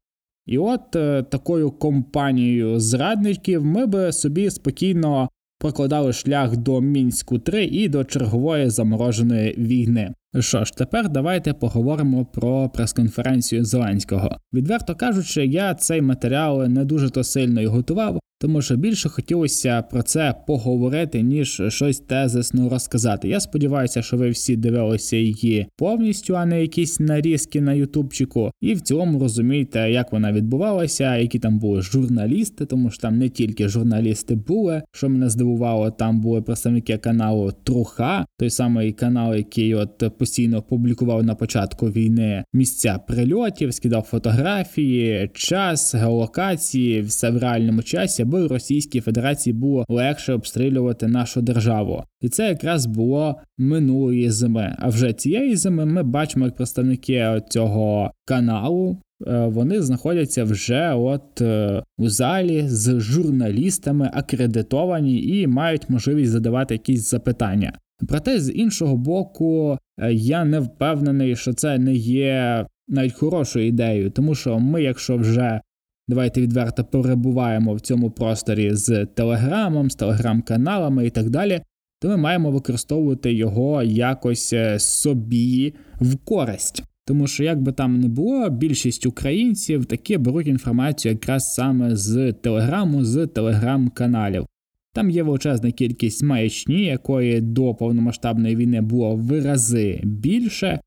І 0.46 0.58
от 0.58 0.96
е, 0.96 1.22
такою 1.22 1.70
компанією 1.70 2.80
зрадників 2.80 3.64
ми 3.64 3.86
би 3.86 4.12
собі 4.12 4.50
спокійно 4.50 5.28
прокладали 5.62 6.12
шлях 6.12 6.56
до 6.56 6.80
мінську 6.80 7.38
3 7.38 7.64
і 7.64 7.88
до 7.88 8.04
чергової 8.04 8.70
замороженої 8.70 9.54
війни. 9.58 10.14
Що 10.40 10.64
ж, 10.64 10.72
тепер 10.76 11.08
давайте 11.08 11.52
поговоримо 11.52 12.24
про 12.24 12.68
прес-конференцію 12.68 13.64
Зеленського. 13.64 14.36
Відверто 14.52 14.94
кажучи, 14.94 15.46
я 15.46 15.74
цей 15.74 16.02
матеріал 16.02 16.66
не 16.66 16.84
дуже 16.84 17.10
то 17.10 17.24
сильно 17.24 17.60
і 17.60 17.66
готував, 17.66 18.20
тому 18.42 18.62
що 18.62 18.76
більше 18.76 19.08
хотілося 19.08 19.82
про 19.82 20.02
це 20.02 20.34
поговорити, 20.46 21.22
ніж 21.22 21.62
щось 21.68 22.00
тезисно 22.00 22.68
розказати. 22.68 23.28
Я 23.28 23.40
сподіваюся, 23.40 24.02
що 24.02 24.16
ви 24.16 24.30
всі 24.30 24.56
дивилися 24.56 25.16
її 25.16 25.66
повністю, 25.76 26.36
а 26.36 26.46
не 26.46 26.60
якісь 26.60 27.00
нарізки 27.00 27.60
на 27.60 27.72
ютубчику, 27.72 28.50
і 28.60 28.74
в 28.74 28.80
цілому 28.80 29.18
розумієте, 29.18 29.90
як 29.90 30.12
вона 30.12 30.32
відбувалася, 30.32 31.16
які 31.16 31.38
там 31.38 31.58
були 31.58 31.82
журналісти, 31.82 32.66
тому 32.66 32.90
що 32.90 33.02
там 33.02 33.18
не 33.18 33.28
тільки 33.28 33.68
журналісти 33.68 34.34
були. 34.34 34.82
Що 34.92 35.08
мене 35.08 35.28
здивувало, 35.28 35.90
там 35.90 36.20
були 36.20 36.42
представники 36.42 36.98
каналу 36.98 37.52
Труха, 37.64 38.26
той 38.38 38.50
самий 38.50 38.92
канал, 38.92 39.34
який 39.34 39.74
от 39.74 40.02
постійно 40.22 40.62
публікував 40.62 41.24
на 41.24 41.34
початку 41.34 41.86
війни 41.86 42.44
місця 42.52 42.98
прильотів, 43.06 43.74
скидав 43.74 44.02
фотографії, 44.02 45.30
час, 45.34 45.94
геолокації, 45.94 47.00
все 47.00 47.30
в 47.30 47.38
реальному 47.38 47.82
часі 47.82 48.22
аби 48.22 48.46
Російській 48.46 49.00
Федерації 49.00 49.54
було 49.54 49.84
легше 49.88 50.32
обстрілювати 50.32 51.08
нашу 51.08 51.42
державу, 51.42 52.04
і 52.20 52.28
це 52.28 52.48
якраз 52.48 52.86
було 52.86 53.36
минулої 53.58 54.30
зими. 54.30 54.76
А 54.78 54.88
вже 54.88 55.12
цієї 55.12 55.56
зими 55.56 55.86
ми 55.86 56.02
бачимо, 56.02 56.44
як 56.44 56.56
представники 56.56 57.42
цього 57.50 58.10
каналу. 58.24 58.96
Е, 59.26 59.46
вони 59.46 59.82
знаходяться 59.82 60.44
вже 60.44 60.92
от 60.94 61.40
е, 61.40 61.82
у 61.98 62.08
залі 62.08 62.64
з 62.68 63.00
журналістами 63.00 64.10
акредитовані 64.14 65.22
і 65.22 65.46
мають 65.46 65.90
можливість 65.90 66.30
задавати 66.30 66.74
якісь 66.74 67.10
запитання. 67.10 67.72
Проте 68.08 68.40
з 68.40 68.52
іншого 68.52 68.96
боку, 68.96 69.78
е, 69.98 70.12
я 70.12 70.44
не 70.44 70.60
впевнений, 70.60 71.36
що 71.36 71.52
це 71.52 71.78
не 71.78 71.94
є 71.94 72.66
навіть 72.88 73.12
хорошою 73.12 73.66
ідеєю, 73.66 74.10
тому 74.10 74.34
що 74.34 74.58
ми, 74.58 74.82
якщо 74.82 75.16
вже 75.16 75.60
давайте 76.08 76.40
відверто 76.40 76.84
перебуваємо 76.84 77.74
в 77.74 77.80
цьому 77.80 78.10
просторі 78.10 78.74
з 78.74 79.06
телеграмом, 79.06 79.90
з 79.90 79.94
телеграм-каналами 79.94 81.06
і 81.06 81.10
так 81.10 81.30
далі, 81.30 81.60
то 82.00 82.08
ми 82.08 82.16
маємо 82.16 82.50
використовувати 82.50 83.32
його 83.32 83.82
якось 83.82 84.52
е, 84.52 84.78
собі 84.78 85.74
в 86.00 86.16
користь. 86.16 86.82
Тому 87.06 87.26
що, 87.26 87.44
як 87.44 87.62
би 87.62 87.72
там 87.72 88.00
не 88.00 88.08
було, 88.08 88.50
більшість 88.50 89.06
українців 89.06 89.84
таки 89.84 90.18
беруть 90.18 90.46
інформацію 90.46 91.12
якраз 91.12 91.54
саме 91.54 91.96
з 91.96 92.32
телеграму, 92.32 93.04
з 93.04 93.26
телеграм-каналів. 93.26 94.46
Там 94.94 95.10
є 95.10 95.22
величезна 95.22 95.70
кількість 95.70 96.22
маячні, 96.22 96.84
якої 96.84 97.40
до 97.40 97.74
повномасштабної 97.74 98.56
війни 98.56 98.80
було 98.80 99.16
в 99.16 99.44
рази 99.44 100.00
більше, 100.04 100.80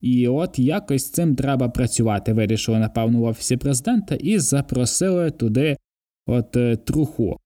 і 0.00 0.28
от 0.28 0.58
якось 0.58 1.06
з 1.06 1.10
цим 1.10 1.36
треба 1.36 1.68
працювати. 1.68 2.32
Вирішили, 2.32 2.78
напевно, 2.78 3.18
в 3.18 3.22
офісі 3.22 3.56
президента 3.56 4.14
і 4.14 4.38
запросили 4.38 5.30
туди 5.30 5.76
от 6.26 6.56
е, 6.56 6.76
труху. 6.76 7.36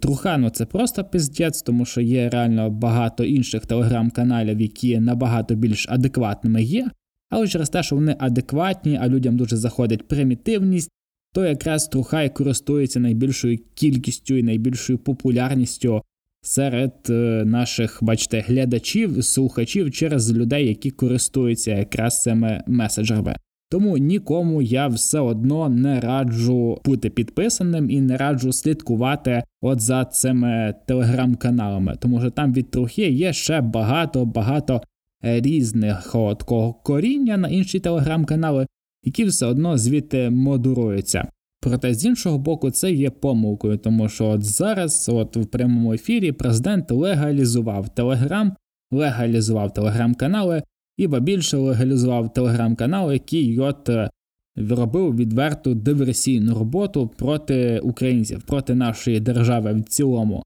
Труха, 0.00 0.38
ну 0.38 0.50
це 0.50 0.66
просто 0.66 1.04
пиздець, 1.04 1.62
тому 1.62 1.84
що 1.84 2.00
є 2.00 2.28
реально 2.28 2.70
багато 2.70 3.24
інших 3.24 3.66
телеграм-каналів, 3.66 4.60
які 4.60 5.00
набагато 5.00 5.54
більш 5.54 5.86
адекватними 5.88 6.62
є. 6.62 6.90
Але 7.30 7.48
через 7.48 7.68
те, 7.68 7.82
що 7.82 7.96
вони 7.96 8.16
адекватні, 8.18 8.98
а 9.02 9.08
людям 9.08 9.36
дуже 9.36 9.56
заходить 9.56 10.08
примітивність, 10.08 10.90
то 11.34 11.44
якраз 11.44 11.88
Трухай 11.88 12.34
користується 12.34 13.00
найбільшою 13.00 13.58
кількістю 13.74 14.34
і 14.34 14.42
найбільшою 14.42 14.98
популярністю 14.98 16.02
серед 16.42 16.92
е, 17.10 17.42
наших, 17.46 17.98
бачите, 18.02 18.40
глядачів, 18.40 19.24
слухачів 19.24 19.90
через 19.90 20.32
людей, 20.32 20.68
які 20.68 20.90
користуються 20.90 21.70
якраз 21.70 22.22
цими 22.22 22.62
меседжерами. 22.66 23.36
Тому 23.70 23.98
нікому 23.98 24.62
я 24.62 24.86
все 24.86 25.20
одно 25.20 25.68
не 25.68 26.00
раджу 26.00 26.80
бути 26.84 27.10
підписаним 27.10 27.90
і 27.90 28.00
не 28.00 28.16
раджу 28.16 28.52
слідкувати 28.52 29.42
от 29.60 29.80
за 29.80 30.04
цими 30.04 30.74
телеграм-каналами, 30.86 31.96
тому 32.00 32.20
що 32.20 32.30
там 32.30 32.52
від 32.52 32.70
трохи 32.70 33.10
є 33.10 33.32
ще 33.32 33.60
багато-багато 33.60 34.82
різних 35.22 36.14
от 36.14 36.42
коріння 36.82 37.36
на 37.36 37.48
інші 37.48 37.80
телеграм-канали, 37.80 38.66
які 39.04 39.24
все 39.24 39.46
одно 39.46 39.78
звідти 39.78 40.30
модеруються. 40.30 41.28
Проте 41.60 41.94
з 41.94 42.04
іншого 42.04 42.38
боку, 42.38 42.70
це 42.70 42.92
є 42.92 43.10
помилкою, 43.10 43.78
тому 43.78 44.08
що 44.08 44.28
от 44.28 44.44
зараз, 44.44 45.08
от 45.12 45.36
в 45.36 45.46
прямому 45.46 45.92
ефірі, 45.92 46.32
президент 46.32 46.90
легалізував 46.90 47.94
Телеграм, 47.94 48.56
легалізував 48.90 49.74
телеграм-канали 49.74 50.62
і 50.96 51.06
ба 51.06 51.20
більше 51.20 51.56
легалізував 51.56 52.32
телеграм-канал, 52.32 53.12
який 53.12 53.58
от 53.58 53.88
е, 53.88 54.10
робив 54.56 55.16
відверту 55.16 55.74
диверсійну 55.74 56.54
роботу 56.54 57.10
проти 57.18 57.80
українців, 57.80 58.42
проти 58.42 58.74
нашої 58.74 59.20
держави 59.20 59.72
в 59.72 59.82
цілому. 59.82 60.42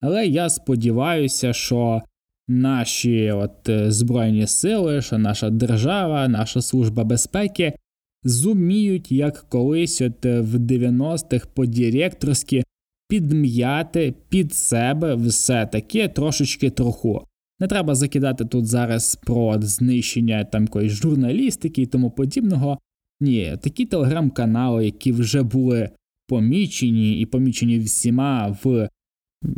Але 0.00 0.26
я 0.26 0.48
сподіваюся, 0.48 1.52
що 1.52 2.02
наші 2.48 3.30
от 3.30 3.68
е, 3.68 3.90
збройні 3.90 4.46
сили, 4.46 5.02
що 5.02 5.18
наша 5.18 5.50
держава, 5.50 6.28
наша 6.28 6.62
служба 6.62 7.04
безпеки 7.04 7.72
зуміють, 8.24 9.12
як 9.12 9.46
колись 9.48 10.00
от 10.00 10.26
е, 10.26 10.40
в 10.40 10.54
90-х 10.54 11.46
по-директорськи 11.54 12.64
підм'яти 13.08 14.14
під 14.28 14.54
себе 14.54 15.14
все 15.14 15.66
таке 15.66 16.08
трошечки 16.08 16.70
троху. 16.70 17.26
Не 17.60 17.66
треба 17.66 17.94
закидати 17.94 18.44
тут 18.44 18.66
зараз 18.66 19.16
про 19.16 19.58
знищення 19.62 20.44
там 20.44 20.62
якоїсь 20.62 20.92
журналістики 20.92 21.82
і 21.82 21.86
тому 21.86 22.10
подібного. 22.10 22.78
Ні, 23.20 23.58
такі 23.62 23.86
телеграм-канали, 23.86 24.84
які 24.84 25.12
вже 25.12 25.42
були 25.42 25.90
помічені 26.28 27.20
і 27.20 27.26
помічені 27.26 27.78
всіма 27.78 28.56
в 28.64 28.88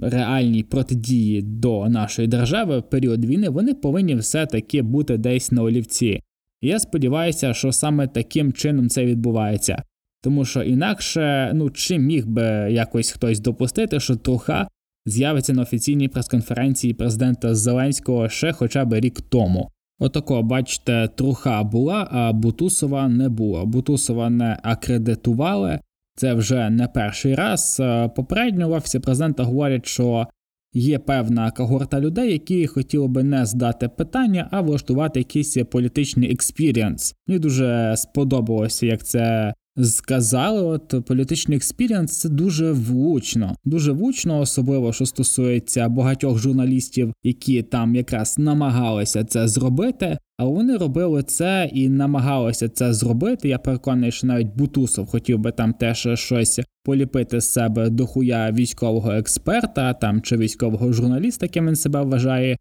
реальній 0.00 0.62
протидії 0.62 1.42
до 1.42 1.88
нашої 1.88 2.28
держави 2.28 2.78
в 2.78 2.90
період 2.90 3.24
війни, 3.24 3.48
вони 3.48 3.74
повинні 3.74 4.14
все-таки 4.14 4.82
бути 4.82 5.16
десь 5.16 5.52
на 5.52 5.62
олівці. 5.62 6.20
Я 6.62 6.78
сподіваюся, 6.78 7.54
що 7.54 7.72
саме 7.72 8.06
таким 8.06 8.52
чином 8.52 8.88
це 8.88 9.04
відбувається. 9.06 9.82
Тому 10.22 10.44
що 10.44 10.62
інакше, 10.62 11.50
ну 11.54 11.70
чи 11.70 11.98
міг 11.98 12.26
би 12.26 12.42
якось 12.70 13.10
хтось 13.10 13.40
допустити, 13.40 14.00
що 14.00 14.16
Труха 14.16 14.68
з'явиться 15.06 15.52
на 15.52 15.62
офіційній 15.62 16.08
прес-конференції 16.08 16.94
президента 16.94 17.54
Зеленського 17.54 18.28
ще 18.28 18.52
хоча 18.52 18.84
б 18.84 19.00
рік 19.00 19.20
тому. 19.20 19.70
Отако, 19.98 20.42
бачите, 20.42 21.08
труха 21.16 21.62
була, 21.62 22.08
а 22.10 22.32
Бутусова 22.32 23.08
не 23.08 23.28
було. 23.28 23.66
Бутусова 23.66 24.30
не 24.30 24.58
акредитували. 24.62 25.78
Це 26.16 26.34
вже 26.34 26.70
не 26.70 26.88
перший 26.88 27.34
раз. 27.34 27.76
Е, 27.80 28.08
попередньо 28.08 28.68
в 28.68 28.72
офісі 28.72 28.98
президента 28.98 29.42
говорять, 29.42 29.86
що 29.86 30.26
є 30.74 30.98
певна 30.98 31.50
когорта 31.50 32.00
людей, 32.00 32.32
які 32.32 32.66
хотіли 32.66 33.08
би 33.08 33.22
не 33.22 33.46
здати 33.46 33.88
питання, 33.88 34.48
а 34.50 34.60
влаштувати 34.60 35.20
якийсь 35.20 35.58
політичний 35.70 36.32
experience. 36.32 37.14
Мені 37.26 37.38
дуже 37.38 37.94
сподобалося, 37.96 38.86
як 38.86 39.04
це 39.04 39.54
сказали, 39.82 40.62
от 40.62 40.94
політичний 41.06 41.56
experience 41.56 42.18
це 42.18 42.28
дуже 42.28 42.72
влучно, 42.72 43.56
дуже 43.64 43.92
влучно, 43.92 44.40
особливо 44.40 44.92
що 44.92 45.06
стосується 45.06 45.88
багатьох 45.88 46.38
журналістів, 46.38 47.12
які 47.22 47.62
там 47.62 47.94
якраз 47.94 48.38
намагалися 48.38 49.24
це 49.24 49.48
зробити. 49.48 50.18
А 50.38 50.44
вони 50.44 50.76
робили 50.76 51.22
це 51.22 51.70
і 51.72 51.88
намагалися 51.88 52.68
це 52.68 52.94
зробити. 52.94 53.48
Я 53.48 53.58
переконаний, 53.58 54.12
що 54.12 54.26
навіть 54.26 54.56
Бутусов 54.56 55.06
хотів 55.06 55.38
би 55.38 55.52
там 55.52 55.72
теж 55.72 56.08
щось 56.14 56.60
поліпити 56.84 57.40
з 57.40 57.52
себе 57.52 57.90
до 57.90 58.06
хуя 58.06 58.52
військового 58.52 59.12
експерта, 59.12 59.94
там 59.94 60.22
чи 60.22 60.36
військового 60.36 60.92
журналіста, 60.92 61.46
яким 61.46 61.66
він 61.66 61.76
себе 61.76 62.02
вважає, 62.02 62.56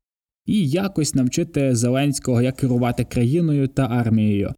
і 0.45 0.69
якось 0.69 1.15
навчити 1.15 1.75
Зеленського 1.75 2.41
як 2.41 2.55
керувати 2.55 3.03
країною 3.03 3.67
та 3.67 3.87
армією. 3.87 4.53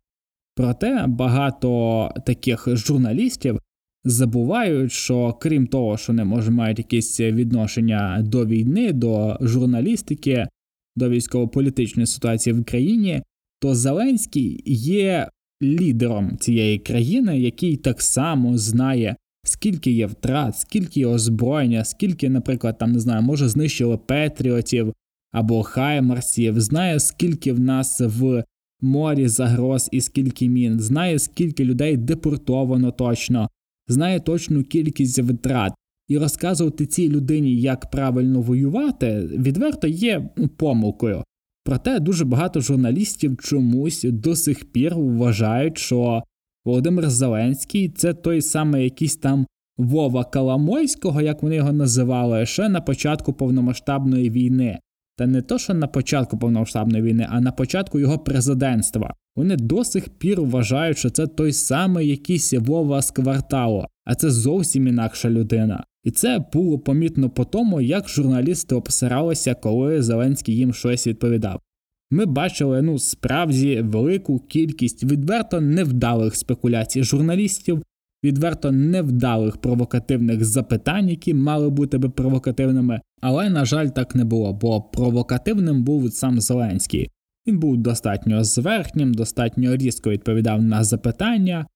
Проте 0.55 1.05
багато 1.07 2.09
таких 2.25 2.67
журналістів 2.67 3.59
забувають, 4.03 4.91
що 4.91 5.37
крім 5.41 5.67
того, 5.67 5.97
що 5.97 6.13
не 6.13 6.23
може 6.23 6.51
мають 6.51 6.77
якісь 6.77 7.19
відношення 7.19 8.21
до 8.25 8.45
війни, 8.45 8.93
до 8.93 9.37
журналістики, 9.41 10.47
до 10.95 11.09
військово-політичної 11.09 12.07
ситуації 12.07 12.53
в 12.53 12.65
країні, 12.65 13.23
то 13.59 13.75
Зеленський 13.75 14.63
є 14.65 15.29
лідером 15.63 16.37
цієї 16.37 16.79
країни, 16.79 17.39
який 17.39 17.77
так 17.77 18.01
само 18.01 18.57
знає. 18.57 19.15
Скільки 19.45 19.91
є 19.91 20.05
втрат, 20.05 20.57
скільки 20.59 20.99
є 20.99 21.07
озброєння, 21.07 21.85
скільки, 21.85 22.29
наприклад, 22.29 22.77
там 22.77 22.91
не 22.91 22.99
знаю, 22.99 23.21
може 23.21 23.49
знищили 23.49 23.97
Петріотів 23.97 24.93
або 25.31 25.63
Хаймарсів, 25.63 26.61
знає, 26.61 26.99
скільки 26.99 27.53
в 27.53 27.59
нас 27.59 28.01
в 28.01 28.43
морі 28.83 29.27
загроз 29.27 29.89
і 29.91 30.01
скільки 30.01 30.49
мін, 30.49 30.79
знає, 30.79 31.19
скільки 31.19 31.65
людей 31.65 31.97
депортовано 31.97 32.91
точно, 32.91 33.49
знає 33.87 34.19
точну 34.19 34.63
кількість 34.63 35.19
витрат. 35.19 35.73
І 36.07 36.17
розказувати 36.17 36.85
цій 36.85 37.09
людині, 37.09 37.55
як 37.61 37.91
правильно 37.91 38.41
воювати, 38.41 39.29
відверто 39.37 39.87
є 39.87 40.29
помилкою. 40.57 41.23
Проте 41.65 41.99
дуже 41.99 42.25
багато 42.25 42.61
журналістів 42.61 43.37
чомусь 43.37 44.03
до 44.03 44.35
сих 44.35 44.71
пір 44.71 44.95
вважають, 44.95 45.77
що 45.77 46.23
Володимир 46.65 47.09
Зеленський 47.09 47.89
це 47.89 48.13
той 48.13 48.41
самий 48.41 48.83
якийсь 48.83 49.15
там 49.15 49.45
Вова 49.77 50.23
Каламойського, 50.23 51.21
як 51.21 51.43
вони 51.43 51.55
його 51.55 51.71
називали, 51.71 52.45
ще 52.45 52.69
на 52.69 52.81
початку 52.81 53.33
повномасштабної 53.33 54.29
війни. 54.29 54.79
Та 55.17 55.27
не 55.27 55.41
то, 55.41 55.57
що 55.57 55.73
на 55.73 55.87
початку 55.87 56.37
повномасштабної 56.37 57.03
війни, 57.03 57.27
а 57.29 57.41
на 57.41 57.51
початку 57.51 57.99
його 57.99 58.19
президентства. 58.19 59.13
Вони 59.35 59.55
до 59.55 59.83
сих 59.83 60.09
пір 60.09 60.41
вважають, 60.41 60.97
що 60.97 61.09
це 61.09 61.27
той 61.27 61.53
самий 61.53 62.07
якийсь 62.07 62.53
Вова 62.53 63.01
з 63.01 63.11
кварталу, 63.11 63.85
а 64.05 64.15
це 64.15 64.29
зовсім 64.29 64.87
інакша 64.87 65.29
людина. 65.29 65.83
І 66.03 66.11
це 66.11 66.45
було 66.53 66.79
помітно 66.79 67.29
по 67.29 67.45
тому, 67.45 67.81
як 67.81 68.09
журналісти 68.09 68.75
обсиралися, 68.75 69.53
коли 69.53 70.01
Зеленський 70.01 70.55
їм 70.55 70.73
щось 70.73 71.07
відповідав. 71.07 71.59
Ми 72.11 72.25
бачили 72.25 72.81
ну 72.81 72.99
справді 72.99 73.81
велику 73.81 74.39
кількість 74.39 75.03
відверто 75.03 75.61
невдалих 75.61 76.35
спекуляцій 76.35 77.03
журналістів, 77.03 77.83
відверто 78.23 78.71
невдалих 78.71 79.57
провокативних 79.57 80.45
запитань, 80.45 81.09
які 81.09 81.33
мали 81.33 81.69
бути 81.69 81.97
би 81.97 82.09
провокативними, 82.09 83.01
але, 83.21 83.49
на 83.49 83.65
жаль, 83.65 83.87
так 83.87 84.15
не 84.15 84.25
було, 84.25 84.53
бо 84.53 84.81
провокативним 84.81 85.83
був 85.83 86.13
сам 86.13 86.41
Зеленський. 86.41 87.09
Він 87.47 87.59
був 87.59 87.77
достатньо 87.77 88.43
зверхнім, 88.43 89.13
достатньо 89.13 89.75
різко 89.75 90.09
відповідав 90.09 90.61
на 90.61 90.83
запитання, 90.83 91.67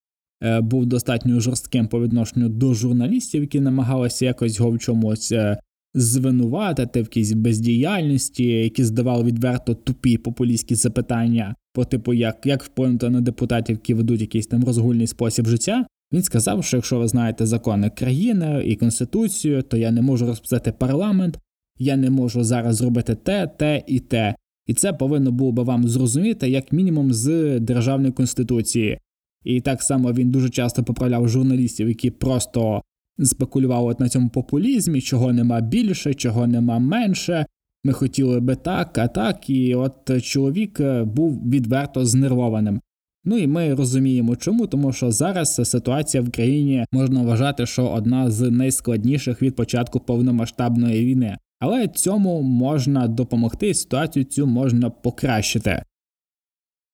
е, 0.43 0.61
був 0.61 0.85
достатньо 0.85 1.39
жорстким 1.39 1.87
по 1.87 2.01
відношенню 2.01 2.49
до 2.49 2.73
журналістів, 2.73 3.41
які 3.41 3.59
намагалися 3.59 4.25
якось 4.25 4.59
його 4.59 4.71
в 4.71 4.79
чомусь 4.79 5.31
е, 5.31 5.57
звинуватити 5.93 7.01
в 7.01 7.03
якійсь 7.03 7.31
бездіяльності, 7.31 8.43
які 8.43 8.83
здавали 8.83 9.23
відверто 9.23 9.75
тупі 9.75 10.17
популістські 10.17 10.75
запитання, 10.75 11.55
по 11.73 11.85
типу, 11.85 12.13
як 12.13 12.45
як 12.45 12.63
вплинути 12.63 13.09
на 13.09 13.21
депутатів, 13.21 13.75
які 13.75 13.93
ведуть 13.93 14.21
якийсь 14.21 14.47
там 14.47 14.63
розгульний 14.63 15.07
спосіб 15.07 15.47
життя. 15.47 15.85
Він 16.13 16.23
сказав, 16.23 16.63
що 16.63 16.77
якщо 16.77 16.99
ви 16.99 17.07
знаєте 17.07 17.45
закони 17.45 17.89
країни 17.89 18.63
і 18.65 18.75
конституцію, 18.75 19.61
то 19.61 19.77
я 19.77 19.91
не 19.91 20.01
можу 20.01 20.25
розписати 20.25 20.71
парламент, 20.71 21.39
я 21.79 21.97
не 21.97 22.09
можу 22.09 22.43
зараз 22.43 22.75
зробити 22.75 23.15
те, 23.15 23.47
те 23.47 23.83
і 23.87 23.99
те. 23.99 24.35
І 24.65 24.73
це 24.73 24.93
повинно 24.93 25.31
було 25.31 25.51
би 25.51 25.63
вам 25.63 25.87
зрозуміти, 25.87 26.49
як 26.49 26.71
мінімум, 26.71 27.13
з 27.13 27.59
державної 27.59 28.11
конституції. 28.11 28.99
І 29.43 29.61
так 29.61 29.83
само 29.83 30.13
він 30.13 30.31
дуже 30.31 30.49
часто 30.49 30.83
поправляв 30.83 31.29
журналістів, 31.29 31.87
які 31.87 32.11
просто 32.11 32.81
спекулювали 33.23 33.95
на 33.99 34.09
цьому 34.09 34.29
популізмі, 34.29 35.01
чого 35.01 35.33
нема 35.33 35.61
більше, 35.61 36.13
чого 36.13 36.47
нема 36.47 36.79
менше. 36.79 37.45
Ми 37.83 37.93
хотіли 37.93 38.39
би 38.39 38.55
так, 38.55 38.97
а 38.97 39.07
так, 39.07 39.49
і 39.49 39.75
от 39.75 40.23
чоловік 40.23 40.81
був 41.03 41.49
відверто 41.49 42.05
знервованим. 42.05 42.81
Ну 43.29 43.37
і 43.37 43.47
ми 43.47 43.73
розуміємо, 43.73 44.35
чому, 44.35 44.67
тому 44.67 44.93
що 44.93 45.11
зараз 45.11 45.69
ситуація 45.69 46.23
в 46.23 46.31
країні 46.31 46.85
можна 46.91 47.21
вважати, 47.21 47.65
що 47.65 47.87
одна 47.87 48.31
з 48.31 48.51
найскладніших 48.51 49.41
від 49.41 49.55
початку 49.55 49.99
повномасштабної 49.99 51.05
війни, 51.05 51.37
але 51.59 51.87
цьому 51.87 52.41
можна 52.41 53.07
допомогти, 53.07 53.73
ситуацію 53.73 54.25
цю 54.25 54.47
можна 54.47 54.89
покращити. 54.89 55.83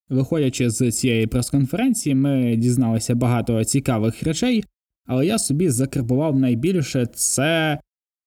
Виходячи 0.09 0.69
з 0.69 0.91
цієї 0.91 1.27
прес-конференції, 1.27 2.15
ми 2.15 2.55
дізналися 2.55 3.15
багато 3.15 3.63
цікавих 3.63 4.23
речей. 4.23 4.63
Але 5.05 5.25
я 5.25 5.37
собі 5.37 5.69
закарбував 5.69 6.39
найбільше 6.39 7.05
це 7.05 7.79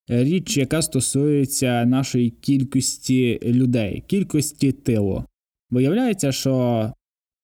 річ, 0.09 0.57
яка 0.57 0.83
стосується 0.83 1.85
нашої 1.85 2.31
кількості 2.31 3.41
людей, 3.43 4.05
кількості 4.07 4.73
тилу. 4.73 5.25
Виявляється, 5.71 6.33
що 6.33 6.93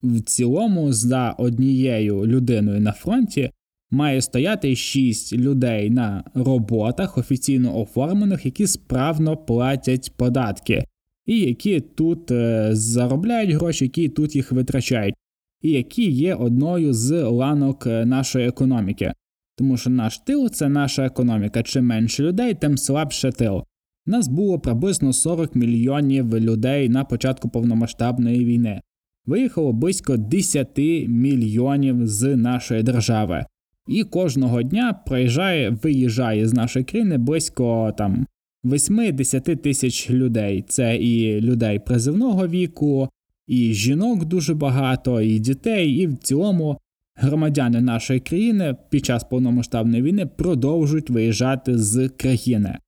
в 0.03 0.21
цілому 0.21 0.93
за 0.93 1.31
однією 1.31 2.27
людиною 2.27 2.81
на 2.81 2.93
фронті 2.93 3.51
має 3.91 4.23
стояти 4.23 4.77
6 4.77 5.33
людей 5.33 5.91
на 5.91 6.25
роботах, 6.35 7.19
офіційно 7.19 7.81
оформлених, 7.81 8.47
які 8.47 8.67
справно 8.67 9.37
платять 9.37 10.13
податки, 10.17 10.85
і 11.27 11.41
які 11.41 11.81
тут 11.81 12.31
е, 12.31 12.69
заробляють 12.73 13.51
гроші, 13.51 13.85
які 13.85 14.09
тут 14.09 14.37
їх 14.37 14.53
витрачають, 14.53 15.15
і 15.63 15.71
які 15.71 16.11
є 16.11 16.35
одною 16.35 16.93
з 16.93 17.23
ланок 17.23 17.87
е, 17.87 18.07
нашої 18.07 18.49
економіки. 18.49 19.13
Тому 19.57 19.77
що 19.77 19.91
наш 19.91 20.19
тил 20.19 20.51
це 20.51 20.69
наша 20.69 21.07
економіка. 21.07 21.63
Чим 21.63 21.87
менше 21.87 22.23
людей, 22.23 22.55
тим 22.55 22.79
слабше 22.79 23.33
тил. 23.33 23.63
Нас 24.07 24.29
було 24.29 24.59
приблизно 24.59 25.13
40 25.13 25.55
мільйонів 25.55 26.37
людей 26.37 26.89
на 26.89 27.05
початку 27.05 27.49
повномасштабної 27.49 28.45
війни. 28.45 28.81
Виїхало 29.27 29.73
близько 29.73 30.17
10 30.17 30.79
мільйонів 31.09 32.07
з 32.07 32.37
нашої 32.37 32.83
держави, 32.83 33.45
і 33.89 34.05
кожного 34.05 34.63
дня 34.63 34.93
проїжджає, 35.07 35.71
виїжджає 35.71 36.49
з 36.49 36.55
нашої 36.55 36.85
країни 36.85 37.19
близько 37.19 37.95
там 37.99 38.27
8-10 38.65 39.57
тисяч 39.57 40.11
людей. 40.11 40.65
Це 40.69 40.97
і 40.97 41.41
людей 41.41 41.79
призивного 41.79 42.49
віку, 42.49 43.09
і 43.47 43.73
жінок 43.73 44.25
дуже 44.25 44.55
багато, 44.55 45.21
і 45.21 45.39
дітей, 45.39 45.91
і 45.91 46.07
в 46.07 46.17
цілому 46.17 46.79
громадяни 47.15 47.81
нашої 47.81 48.21
країни 48.21 48.77
під 48.91 49.05
час 49.05 49.25
повномасштабної 49.25 50.03
війни 50.03 50.27
продовжують 50.27 51.11
виїжджати 51.11 51.79
з 51.79 52.09
країни. 52.09 52.79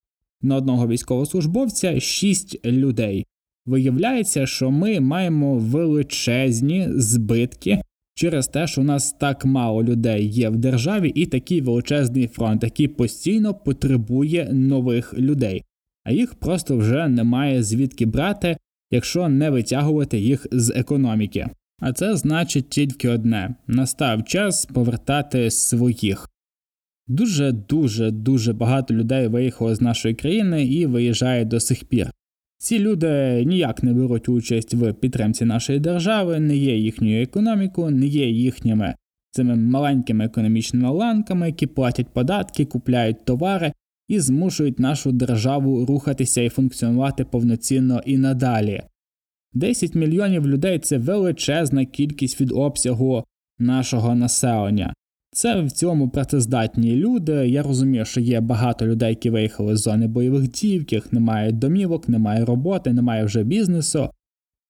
На 0.42 0.56
одного 0.56 0.88
військовослужбовця 0.88 2.00
6 2.00 2.66
людей. 2.66 3.24
Виявляється, 3.66 4.46
що 4.46 4.70
ми 4.70 5.00
маємо 5.00 5.58
величезні 5.58 6.88
збитки 6.90 7.82
через 8.14 8.48
те, 8.48 8.66
що 8.66 8.80
у 8.80 8.84
нас 8.84 9.12
так 9.12 9.44
мало 9.44 9.84
людей 9.84 10.28
є 10.28 10.48
в 10.48 10.56
державі, 10.56 11.12
і 11.14 11.26
такий 11.26 11.60
величезний 11.60 12.26
фронт, 12.26 12.62
який 12.62 12.88
постійно 12.88 13.54
потребує 13.54 14.48
нових 14.52 15.14
людей, 15.14 15.62
а 16.04 16.12
їх 16.12 16.34
просто 16.34 16.76
вже 16.76 17.08
немає 17.08 17.62
звідки 17.62 18.06
брати, 18.06 18.56
якщо 18.90 19.28
не 19.28 19.50
витягувати 19.50 20.18
їх 20.18 20.46
з 20.52 20.72
економіки. 20.76 21.46
А 21.80 21.92
це 21.92 22.16
значить 22.16 22.68
тільки 22.68 23.08
одне: 23.08 23.54
настав 23.66 24.24
час 24.24 24.66
повертати 24.66 25.50
своїх. 25.50 26.28
Дуже 27.06 27.52
дуже 27.52 28.10
дуже 28.10 28.52
багато 28.52 28.94
людей 28.94 29.28
виїхало 29.28 29.74
з 29.74 29.80
нашої 29.80 30.14
країни 30.14 30.64
і 30.64 30.86
виїжджає 30.86 31.44
до 31.44 31.60
сих 31.60 31.84
пір. 31.84 32.10
Ці 32.64 32.78
люди 32.78 33.44
ніяк 33.44 33.82
не 33.82 33.92
беруть 33.92 34.28
участь 34.28 34.74
в 34.74 34.92
підтримці 34.92 35.44
нашої 35.44 35.80
держави, 35.80 36.40
не 36.40 36.56
є 36.56 36.76
їхньою 36.76 37.22
економікою, 37.22 37.90
не 37.90 38.06
є 38.06 38.30
їхніми 38.30 38.94
цими 39.30 39.56
маленькими 39.56 40.24
економічними 40.24 40.90
ланками, 40.90 41.46
які 41.46 41.66
платять 41.66 42.08
податки, 42.12 42.64
купляють 42.64 43.24
товари 43.24 43.72
і 44.08 44.20
змушують 44.20 44.78
нашу 44.78 45.12
державу 45.12 45.86
рухатися 45.86 46.42
і 46.42 46.48
функціонувати 46.48 47.24
повноцінно 47.24 48.02
і 48.06 48.18
надалі. 48.18 48.82
10 49.52 49.94
мільйонів 49.94 50.48
людей 50.48 50.78
це 50.78 50.98
величезна 50.98 51.84
кількість 51.84 52.40
від 52.40 52.52
обсягу 52.52 53.24
нашого 53.58 54.14
населення. 54.14 54.94
Це 55.34 55.60
в 55.60 55.72
цьому 55.72 56.08
працездатні 56.08 56.96
люди. 56.96 57.32
Я 57.32 57.62
розумію, 57.62 58.04
що 58.04 58.20
є 58.20 58.40
багато 58.40 58.86
людей, 58.86 59.08
які 59.08 59.30
виїхали 59.30 59.76
з 59.76 59.80
зони 59.80 60.06
бойових 60.06 60.50
дій, 60.50 60.78
в 60.78 60.80
яких 60.80 61.12
немає 61.12 61.52
домівок, 61.52 62.08
немає 62.08 62.44
роботи, 62.44 62.92
немає 62.92 63.24
вже 63.24 63.44
бізнесу. 63.44 64.08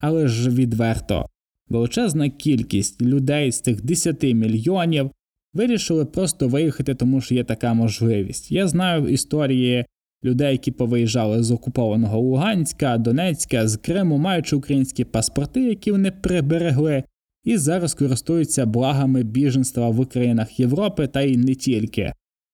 Але 0.01 0.29
ж 0.29 0.51
відверто, 0.51 1.27
величезна 1.69 2.29
кількість 2.29 3.03
людей 3.03 3.53
з 3.53 3.61
тих 3.61 3.85
10 3.85 4.23
мільйонів 4.23 5.11
вирішили 5.55 6.05
просто 6.05 6.49
виїхати, 6.49 6.95
тому 6.95 7.21
що 7.21 7.35
є 7.35 7.45
така 7.45 7.75
можливість. 7.75 8.53
Я 8.53 8.69
знаю 8.69 9.09
історії 9.09 9.85
людей, 10.25 10.53
які 10.53 10.71
повиїжджали 10.71 11.43
з 11.43 11.51
окупованого 11.51 12.21
Луганська, 12.21 12.99
Донецька, 12.99 13.69
з 13.69 13.77
Криму, 13.77 14.19
маючи 14.19 14.57
українські 14.57 15.05
паспорти, 15.05 15.61
які 15.61 15.93
вони 15.93 16.11
приберегли 16.11 17.03
і 17.45 17.57
зараз 17.57 17.95
користуються 17.95 18.67
благами 18.67 19.23
біженства 19.23 19.89
в 19.89 20.07
країнах 20.07 20.61
Європи 20.61 21.07
та 21.07 21.23
й 21.23 21.37
не 21.37 21.55
тільки. 21.55 22.13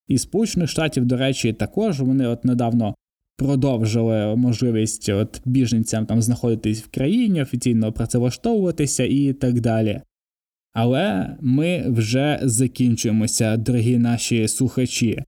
І 0.08 0.18
Сполучених 0.18 0.70
Штатів, 0.70 1.04
до 1.04 1.16
речі, 1.16 1.52
також 1.52 2.00
вони 2.00 2.26
от 2.26 2.44
недавно 2.44 2.94
продовжили 3.36 4.36
можливість 4.36 5.08
от 5.08 5.40
біженцям 5.44 6.06
там 6.06 6.22
знаходитись 6.22 6.82
в 6.82 6.88
країні, 6.88 7.42
офіційно 7.42 7.92
працевлаштовуватися 7.92 9.04
і 9.04 9.32
так 9.32 9.60
далі. 9.60 10.00
Але 10.72 11.36
ми 11.40 11.84
вже 11.88 12.38
закінчуємося, 12.42 13.56
дорогі 13.56 13.98
наші 13.98 14.48
слухачі. 14.48 15.22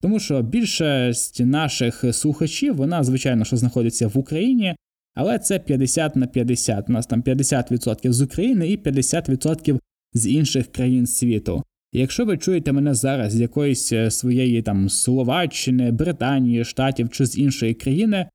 Тому 0.00 0.20
що 0.20 0.42
більшість 0.42 1.40
наших 1.40 2.04
слухачів, 2.12 2.76
вона, 2.76 3.04
звичайно, 3.04 3.44
що 3.44 3.56
знаходиться 3.56 4.08
в 4.08 4.18
Україні, 4.18 4.76
але 5.16 5.38
це 5.38 5.58
50 5.58 6.16
на 6.16 6.26
50. 6.26 6.88
У 6.88 6.92
нас 6.92 7.06
там 7.06 7.22
50% 7.22 8.12
з 8.12 8.22
України 8.22 8.68
і 8.68 8.78
50% 8.78 9.78
з 10.14 10.26
інших 10.26 10.66
країн 10.66 11.06
світу. 11.06 11.62
Якщо 11.92 12.24
ви 12.24 12.38
чуєте 12.38 12.72
мене 12.72 12.94
зараз 12.94 13.32
з 13.32 13.40
якоїсь 13.40 13.92
е, 13.92 14.10
своєї 14.10 14.62
там 14.62 14.88
Словаччини, 14.88 15.90
Британії, 15.90 16.64
Штатів 16.64 17.10
чи 17.10 17.26
з 17.26 17.38
іншої 17.38 17.74
країни, 17.74 18.26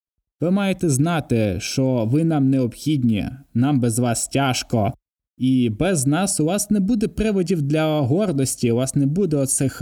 ви 0.41 0.51
маєте 0.51 0.89
знати, 0.89 1.57
що 1.59 2.05
ви 2.05 2.23
нам 2.23 2.49
необхідні, 2.49 3.29
нам 3.53 3.79
без 3.79 3.99
вас 3.99 4.27
тяжко, 4.27 4.93
і 5.37 5.69
без 5.69 6.07
нас 6.07 6.39
у 6.39 6.45
вас 6.45 6.71
не 6.71 6.79
буде 6.79 7.07
приводів 7.07 7.61
для 7.61 7.99
гордості, 7.99 8.71
у 8.71 8.75
вас 8.75 8.95
не 8.95 9.05
буде 9.05 9.37
оцих 9.37 9.81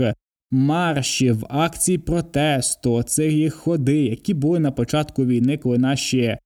маршів, 0.50 1.44
акцій 1.48 1.98
протесту, 1.98 3.02
цих 3.02 3.54
ходи, 3.54 4.04
які 4.04 4.34
були 4.34 4.58
на 4.58 4.70
початку 4.70 5.26
війни, 5.26 5.58
коли 5.58 5.78
наші 5.78 6.36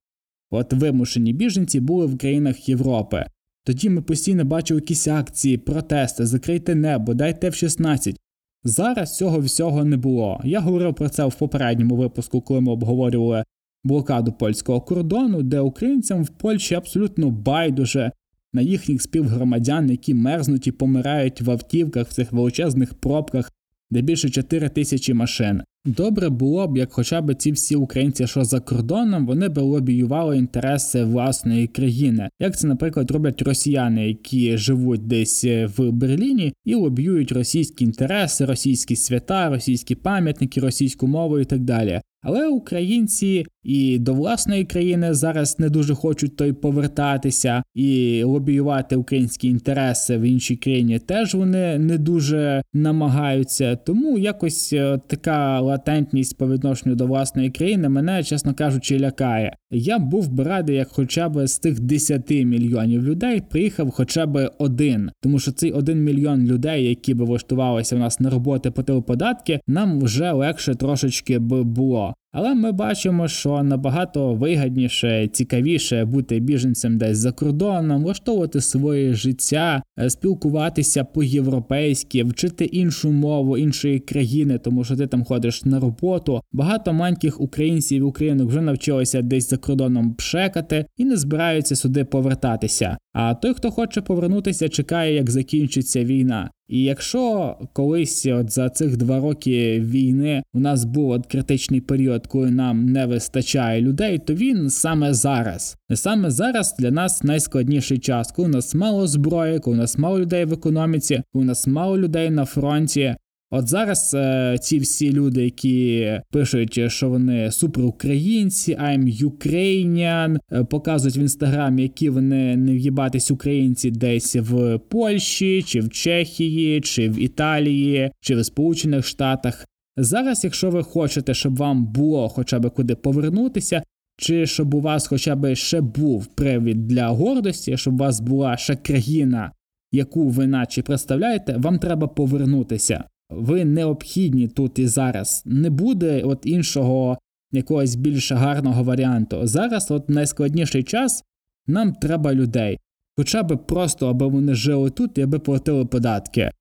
От 0.51 0.73
вимушені 0.73 1.33
біженці 1.33 1.79
були 1.79 2.05
в 2.05 2.17
країнах 2.17 2.69
Європи. 2.69 3.25
Тоді 3.63 3.89
ми 3.89 4.01
постійно 4.01 4.45
бачили 4.45 4.79
якісь 4.79 5.07
акції, 5.07 5.57
протести, 5.57 6.25
закрийте 6.25 6.75
небо, 6.75 7.13
дайте 7.13 7.49
F-16. 7.49 8.15
Зараз 8.63 9.17
цього 9.17 9.39
всього 9.39 9.85
не 9.85 9.97
було. 9.97 10.41
Я 10.43 10.59
говорив 10.59 10.95
про 10.95 11.09
це 11.09 11.25
в 11.25 11.35
попередньому 11.35 11.95
випуску, 11.95 12.41
коли 12.41 12.61
ми 12.61 12.71
обговорювали 12.71 13.43
блокаду 13.83 14.31
польського 14.31 14.81
кордону, 14.81 15.43
де 15.43 15.59
українцям 15.59 16.23
в 16.23 16.29
Польщі 16.29 16.75
абсолютно 16.75 17.29
байдуже 17.29 18.11
на 18.53 18.61
їхніх 18.61 19.01
співгромадян, 19.01 19.91
які 19.91 20.13
мерзнуть 20.13 20.67
і 20.67 20.71
помирають 20.71 21.41
в 21.41 21.51
автівках 21.51 22.07
в 22.07 22.13
цих 22.13 22.31
величезних 22.31 22.93
пробках, 22.93 23.51
де 23.91 24.01
більше 24.01 24.29
4 24.29 24.69
тисячі 24.69 25.13
машин. 25.13 25.61
Добре 25.87 26.29
було 26.29 26.67
б, 26.67 26.77
як 26.77 26.93
хоча 26.93 27.21
б 27.21 27.35
ці 27.35 27.51
всі 27.51 27.75
українці, 27.75 28.27
що 28.27 28.43
за 28.43 28.59
кордоном, 28.59 29.25
вони 29.25 29.49
б 29.49 29.57
лобіювали 29.57 30.37
інтереси 30.37 31.03
власної 31.03 31.67
країни, 31.67 32.29
як 32.39 32.57
це, 32.57 32.67
наприклад, 32.67 33.11
роблять 33.11 33.41
росіяни, 33.41 34.07
які 34.07 34.57
живуть 34.57 35.07
десь 35.07 35.43
е, 35.43 35.65
в 35.77 35.91
Берліні 35.91 36.53
і 36.65 36.75
лобіюють 36.75 37.31
російські 37.31 37.83
інтереси, 37.85 38.45
російські 38.45 38.95
свята, 38.95 39.49
російські 39.49 39.95
пам'ятники, 39.95 40.61
російську 40.61 41.07
мову 41.07 41.39
і 41.39 41.45
так 41.45 41.59
далі. 41.59 42.01
Але 42.21 42.47
українці 42.47 43.45
і 43.65 43.99
до 43.99 44.13
власної 44.13 44.63
країни 44.63 45.13
зараз 45.13 45.59
не 45.59 45.69
дуже 45.69 45.95
хочуть 45.95 46.35
той 46.35 46.53
повертатися 46.53 47.63
і 47.75 48.23
лобіювати 48.23 48.95
українські 48.95 49.47
інтереси 49.47 50.17
в 50.17 50.21
іншій 50.21 50.55
країні. 50.55 50.99
Теж 50.99 51.35
вони 51.35 51.79
не 51.79 51.97
дуже 51.97 52.63
намагаються. 52.73 53.75
Тому 53.75 54.17
якось 54.17 54.73
е, 54.73 54.99
така 55.07 55.59
латентність 55.59 56.37
по 56.37 56.47
відношенню 56.47 56.95
до 56.95 57.05
власної 57.05 57.49
країни 57.49 57.89
мене, 57.89 58.23
чесно 58.23 58.53
кажучи, 58.53 58.99
лякає. 58.99 59.55
Я 59.71 59.99
був 59.99 60.29
би 60.29 60.43
радий, 60.43 60.75
як 60.75 60.87
хоча 60.91 61.29
б 61.29 61.47
з 61.47 61.59
тих 61.59 61.79
10 61.79 62.29
мільйонів 62.29 63.03
людей 63.03 63.41
приїхав 63.49 63.91
хоча 63.91 64.25
б 64.25 64.51
один, 64.57 65.11
тому 65.21 65.39
що 65.39 65.51
цей 65.51 65.71
один 65.71 66.03
мільйон 66.03 66.45
людей, 66.45 66.85
які 66.89 67.13
би 67.13 67.25
влаштувалися 67.25 67.95
в 67.95 67.99
нас 67.99 68.19
на 68.19 68.29
роботи 68.29 68.71
по 68.71 69.01
податки, 69.01 69.59
нам 69.67 69.99
вже 69.99 70.31
легше 70.31 70.75
трошечки 70.75 71.39
би 71.39 71.63
було. 71.63 72.13
Але 72.37 72.55
ми 72.55 72.71
бачимо, 72.71 73.27
що 73.27 73.63
набагато 73.63 74.33
вигідніше, 74.33 75.27
цікавіше 75.27 76.05
бути 76.05 76.39
біженцем 76.39 76.97
десь 76.97 77.17
за 77.17 77.31
кордоном, 77.31 78.03
влаштовувати 78.03 78.61
своє 78.61 79.13
життя, 79.13 79.83
е, 79.99 80.09
спілкуватися 80.09 81.03
по-європейськи, 81.03 82.23
вчити 82.23 82.65
іншу 82.65 83.11
мову 83.11 83.57
іншої 83.57 83.99
країни, 83.99 84.57
тому 84.57 84.83
що 84.83 84.95
ти 84.95 85.07
там 85.07 85.23
ходиш 85.23 85.65
на 85.65 85.79
роботу. 85.79 86.41
Багато 86.51 86.93
маленьких 86.93 87.41
українців 87.41 87.97
і 87.97 88.01
українок 88.01 88.49
вже 88.49 88.61
навчилися 88.61 89.21
десь 89.21 89.49
за 89.49 89.57
кордоном 89.57 90.13
пшекати 90.13 90.85
і 90.97 91.05
не 91.05 91.17
збираються 91.17 91.75
сюди 91.75 92.05
повертатися. 92.05 92.97
А 93.13 93.33
той, 93.33 93.53
хто 93.53 93.71
хоче 93.71 94.01
повернутися, 94.01 94.69
чекає, 94.69 95.15
як 95.15 95.29
закінчиться 95.29 96.03
війна. 96.03 96.49
І 96.67 96.83
якщо 96.83 97.55
колись 97.73 98.25
от 98.25 98.51
за 98.51 98.69
цих 98.69 98.97
два 98.97 99.19
роки 99.19 99.79
війни 99.79 100.43
у 100.53 100.59
нас 100.59 100.85
був 100.85 101.09
от 101.09 101.25
критичний 101.25 101.81
період, 101.81 102.27
коли 102.27 102.51
нам 102.51 102.85
не 102.85 103.05
вистачає 103.05 103.81
людей, 103.81 104.19
то 104.19 104.33
він 104.33 104.69
саме 104.69 105.13
зараз. 105.13 105.77
Саме 105.93 106.31
зараз 106.31 106.75
для 106.79 106.91
нас 106.91 107.23
найскладніший 107.23 107.99
час, 107.99 108.31
коли 108.31 108.47
у 108.47 108.51
нас 108.51 108.75
мало 108.75 109.07
зброї, 109.07 109.59
коли 109.59 109.77
у 109.77 109.79
нас 109.79 109.97
мало 109.97 110.19
людей 110.19 110.45
в 110.45 110.53
економіці, 110.53 111.21
коли 111.33 111.45
у 111.45 111.47
нас 111.47 111.67
мало 111.67 111.97
людей 111.97 112.29
на 112.29 112.45
фронті. 112.45 113.15
От 113.57 113.67
зараз 113.67 114.13
е, 114.13 114.57
ці 114.61 114.79
всі 114.79 115.11
люди, 115.11 115.43
які 115.43 116.11
пишуть, 116.31 116.79
що 116.87 117.09
вони 117.09 117.51
суперукраїнці, 117.51 118.75
I'm 118.75 119.29
Ukrainian, 119.29 120.37
е, 120.51 120.63
показують 120.63 121.17
в 121.17 121.19
інстаграмі, 121.19 121.81
які 121.81 122.09
вони 122.09 122.57
не 122.57 122.71
в'їбатись 122.71 123.31
українці 123.31 123.91
десь 123.91 124.35
в 124.35 124.79
Польщі, 124.89 125.63
чи 125.63 125.79
в 125.79 125.89
Чехії, 125.89 126.81
чи 126.81 127.09
в 127.09 127.19
Італії, 127.19 128.11
чи 128.21 128.35
в 128.35 128.45
Сполучених 128.45 129.05
Штатах. 129.05 129.65
Зараз, 129.97 130.43
якщо 130.43 130.69
ви 130.69 130.83
хочете, 130.83 131.33
щоб 131.33 131.57
вам 131.57 131.85
було 131.85 132.29
хоча 132.29 132.59
б 132.59 132.69
куди 132.69 132.95
повернутися, 132.95 133.83
чи 134.17 134.45
щоб 134.45 134.73
у 134.73 134.81
вас 134.81 135.07
хоча 135.07 135.35
б 135.35 135.55
ще 135.55 135.81
був 135.81 136.25
привід 136.25 136.87
для 136.87 137.07
гордості, 137.07 137.77
щоб 137.77 137.93
у 137.93 137.97
вас 137.97 138.19
була 138.19 138.57
ще 138.57 138.75
країна, 138.75 139.51
яку 139.91 140.29
ви 140.29 140.47
наче 140.47 140.81
представляєте, 140.81 141.55
вам 141.57 141.79
треба 141.79 142.07
повернутися 142.07 143.03
ви 143.37 143.65
необхідні 143.65 144.47
тут 144.47 144.79
і 144.79 144.87
зараз. 144.87 145.43
Не 145.45 145.69
буде 145.69 146.21
от 146.21 146.39
іншого 146.45 147.17
якогось 147.51 147.95
більш 147.95 148.31
гарного 148.31 148.83
варіанту. 148.83 149.47
Зараз, 149.47 149.91
от 149.91 150.09
найскладніший 150.09 150.83
час, 150.83 151.23
нам 151.67 151.93
треба 151.93 152.33
людей. 152.33 152.79
Хоча 153.17 153.43
б 153.43 153.57
просто, 153.67 154.07
аби 154.07 154.27
вони 154.27 154.53
жили 154.53 154.89
тут 154.89 155.17
і 155.17 155.21
аби 155.21 155.39
платили 155.39 155.85
податки. 155.85 156.51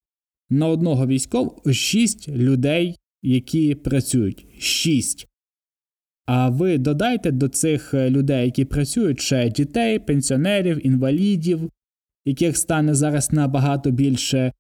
На 0.51 0.67
одного 0.67 1.07
військового 1.07 1.73
шість 1.73 2.29
людей, 2.29 2.97
які 3.23 3.75
працюють. 3.75 4.47
Шість. 4.59 5.27
А 6.27 6.49
ви 6.49 6.79
додайте 6.79 7.31
до 7.31 7.49
цих 7.49 7.95
людей, 7.95 8.45
які 8.45 8.65
працюють, 8.65 9.21
ще 9.21 9.51
дітей, 9.51 9.99
пенсіонерів, 9.99 10.87
інвалідів, 10.87 11.71
яких 12.25 12.57
стане 12.57 12.95
зараз 12.95 13.33
набагато 13.33 13.91
більше, 13.91 14.53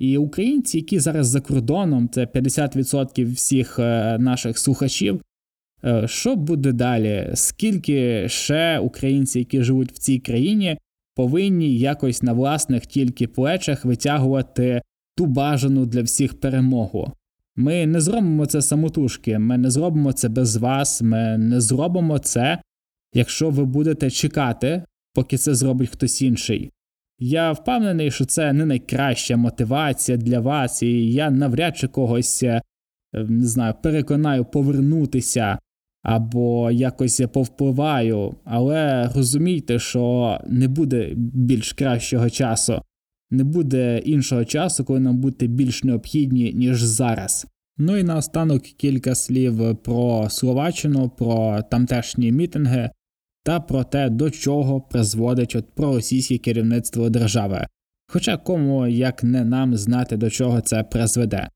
і 0.00 0.18
українці, 0.18 0.78
які 0.78 0.98
зараз 0.98 1.26
за 1.26 1.40
кордоном, 1.40 2.08
це 2.08 2.24
50% 2.24 3.34
всіх 3.34 3.78
е, 3.78 4.18
наших 4.18 4.58
слухачів. 4.58 5.22
Е, 5.84 6.08
що 6.08 6.36
буде 6.36 6.72
далі? 6.72 7.30
Скільки 7.34 8.28
ще 8.28 8.78
українці, 8.78 9.38
які 9.38 9.62
живуть 9.62 9.92
в 9.92 9.98
цій 9.98 10.18
країні, 10.18 10.78
повинні 11.14 11.78
якось 11.78 12.22
на 12.22 12.32
власних 12.32 12.86
тільки 12.86 13.26
плечах 13.26 13.84
витягувати 13.84 14.82
ту 15.16 15.26
бажану 15.26 15.86
для 15.86 16.02
всіх 16.02 16.40
перемогу? 16.40 17.12
Ми 17.56 17.86
не 17.86 18.00
зробимо 18.00 18.46
це 18.46 18.62
самотужки, 18.62 19.38
ми 19.38 19.58
не 19.58 19.70
зробимо 19.70 20.12
це 20.12 20.28
без 20.28 20.56
вас, 20.56 21.02
ми 21.02 21.38
не 21.38 21.60
зробимо 21.60 22.18
це, 22.18 22.62
якщо 23.14 23.50
ви 23.50 23.64
будете 23.64 24.10
чекати, 24.10 24.82
поки 25.14 25.36
це 25.36 25.54
зробить 25.54 25.90
хтось 25.90 26.22
інший. 26.22 26.70
Я 27.22 27.52
впевнений, 27.52 28.10
що 28.10 28.24
це 28.24 28.52
не 28.52 28.66
найкраща 28.66 29.36
мотивація 29.36 30.18
для 30.18 30.40
вас, 30.40 30.82
і 30.82 31.12
я 31.12 31.30
навряд 31.30 31.76
чи 31.76 31.88
когось 31.88 32.42
е, 32.42 32.62
не 33.12 33.46
знаю, 33.46 33.74
переконаю 33.82 34.44
повернутися 34.44 35.58
або 36.02 36.70
якось 36.70 37.22
повпливаю, 37.32 38.34
але 38.44 39.10
розумійте, 39.14 39.78
що 39.78 40.38
не 40.46 40.68
буде 40.68 41.12
більш 41.16 41.72
кращого 41.72 42.30
часу, 42.30 42.82
не 43.30 43.44
буде 43.44 43.98
іншого 43.98 44.44
часу, 44.44 44.84
коли 44.84 45.00
нам 45.00 45.18
бути 45.18 45.46
більш 45.46 45.84
необхідні, 45.84 46.52
ніж 46.52 46.82
зараз. 46.82 47.46
Ну 47.78 47.96
і 47.96 48.02
наостанок 48.02 48.62
кілька 48.62 49.14
слів 49.14 49.76
про 49.76 50.26
Словаччину, 50.30 51.08
про 51.08 51.62
тамтешні 51.70 52.32
мітинги 52.32 52.90
та 53.42 53.60
про 53.60 53.84
те, 53.84 54.10
до 54.10 54.30
чого 54.30 54.80
призводить 54.80 55.56
от 55.56 55.74
проросійське 55.74 56.38
керівництво 56.38 57.10
держави. 57.10 57.66
Хоча 58.12 58.36
кому 58.36 58.86
як 58.86 59.24
не 59.24 59.44
нам 59.44 59.76
знати, 59.76 60.16
до 60.16 60.30
чого 60.30 60.60
це 60.60 60.82
призведе. 60.82 61.48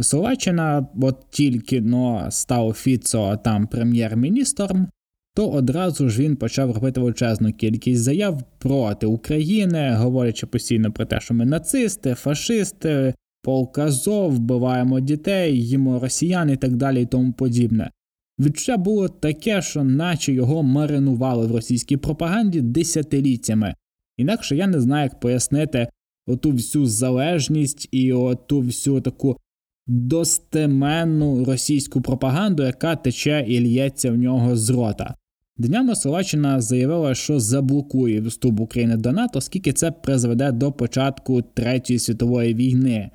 Словаччина, 0.00 0.86
от 1.02 1.30
тільки 1.30 1.80
но 1.80 2.26
став 2.30 2.72
Фіцо 2.72 3.36
там 3.44 3.66
прем'єр-міністром, 3.66 4.88
то 5.34 5.48
одразу 5.48 6.08
ж 6.08 6.22
він 6.22 6.36
почав 6.36 6.70
робити 6.70 7.00
величезну 7.00 7.52
кількість 7.52 8.02
заяв 8.02 8.42
проти 8.58 9.06
України, 9.06 9.94
говорячи 9.94 10.46
постійно 10.46 10.92
про 10.92 11.04
те, 11.04 11.20
що 11.20 11.34
ми 11.34 11.44
нацисти, 11.44 12.14
фашисти, 12.14 13.14
полк 13.42 13.78
Азов, 13.78 14.32
вбиваємо 14.32 15.00
дітей, 15.00 15.66
їмо 15.66 15.98
росіян 15.98 16.50
і 16.50 16.56
так 16.56 16.76
далі 16.76 17.02
і 17.02 17.06
тому 17.06 17.32
подібне. 17.32 17.90
Відчуття 18.38 18.76
було 18.76 19.08
таке, 19.08 19.62
що 19.62 19.84
наче 19.84 20.32
його 20.32 20.62
маринували 20.62 21.46
в 21.46 21.52
російській 21.52 21.96
пропаганді 21.96 22.60
десятиліттями. 22.60 23.74
Інакше 24.16 24.56
я 24.56 24.66
не 24.66 24.80
знаю, 24.80 25.04
як 25.04 25.20
пояснити 25.20 25.88
оту 26.26 26.50
всю 26.50 26.86
залежність 26.86 27.88
і 27.90 28.12
оту 28.12 28.60
всю 28.60 29.00
таку 29.00 29.36
достеменну 29.86 31.44
російську 31.44 32.00
пропаганду, 32.00 32.62
яка 32.62 32.96
тече 32.96 33.44
і 33.48 33.60
л'ється 33.60 34.12
в 34.12 34.16
нього 34.16 34.56
з 34.56 34.70
рота. 34.70 35.14
Днями 35.56 35.94
Словаччина 35.94 36.60
заявила, 36.60 37.14
що 37.14 37.40
заблокує 37.40 38.20
вступ 38.20 38.60
України 38.60 38.96
до 38.96 39.12
НАТО, 39.12 39.38
оскільки 39.38 39.72
це 39.72 39.90
призведе 39.90 40.52
до 40.52 40.72
початку 40.72 41.42
Третьої 41.42 41.98
світової 41.98 42.54
війни. 42.54 43.10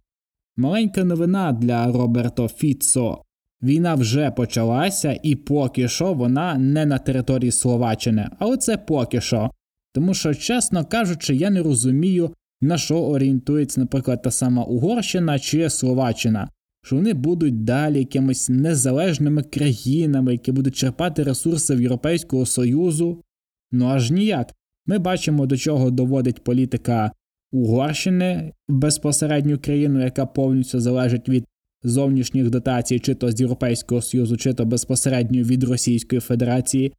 Маленька 0.57 1.03
новина 1.03 1.51
для 1.51 1.91
Роберто 1.91 2.47
Фіцо. 2.47 3.21
Війна 3.63 3.95
вже 3.95 4.31
почалася, 4.31 5.19
і 5.23 5.35
поки 5.35 5.87
що 5.87 6.13
вона 6.13 6.57
не 6.57 6.85
на 6.85 6.97
території 6.97 7.51
Словаччини, 7.51 8.29
але 8.39 8.57
це 8.57 8.77
поки 8.77 9.21
що. 9.21 9.51
Тому 9.93 10.13
що, 10.13 10.33
чесно 10.33 10.85
кажучи, 10.85 11.35
я 11.35 11.49
не 11.49 11.63
розумію, 11.63 12.33
на 12.61 12.77
що 12.77 13.01
орієнтується, 13.01 13.81
наприклад, 13.81 14.21
та 14.21 14.31
сама 14.31 14.63
Угорщина 14.63 15.39
чи 15.39 15.69
Словаччина, 15.69 16.49
що 16.83 16.95
вони 16.95 17.13
будуть 17.13 17.63
далі 17.63 17.99
якимись 17.99 18.49
незалежними 18.49 19.43
країнами, 19.43 20.31
які 20.31 20.51
будуть 20.51 20.75
черпати 20.75 21.23
ресурси 21.23 21.75
в 21.75 21.81
Європейського 21.81 22.45
Союзу. 22.45 23.23
Ну 23.71 23.85
аж 23.85 24.11
ніяк. 24.11 24.53
Ми 24.85 24.97
бачимо, 24.97 25.45
до 25.45 25.57
чого 25.57 25.91
доводить 25.91 26.43
політика 26.43 27.11
Угорщини 27.51 28.53
безпосередню 28.67 29.57
країну, 29.57 30.03
яка 30.03 30.25
повністю 30.25 30.79
залежить 30.79 31.29
від 31.29 31.45
зовнішніх 31.89 32.49
дотацій, 32.49 32.99
чи 32.99 33.15
то 33.15 33.31
з 33.31 33.41
Європейського 33.41 34.01
Союзу, 34.01 34.37
чи 34.37 34.53
то 34.53 34.65
безпосередньо 34.65 35.43
від 35.43 35.63
Російської 35.63 36.21
Федерації, 36.21 36.93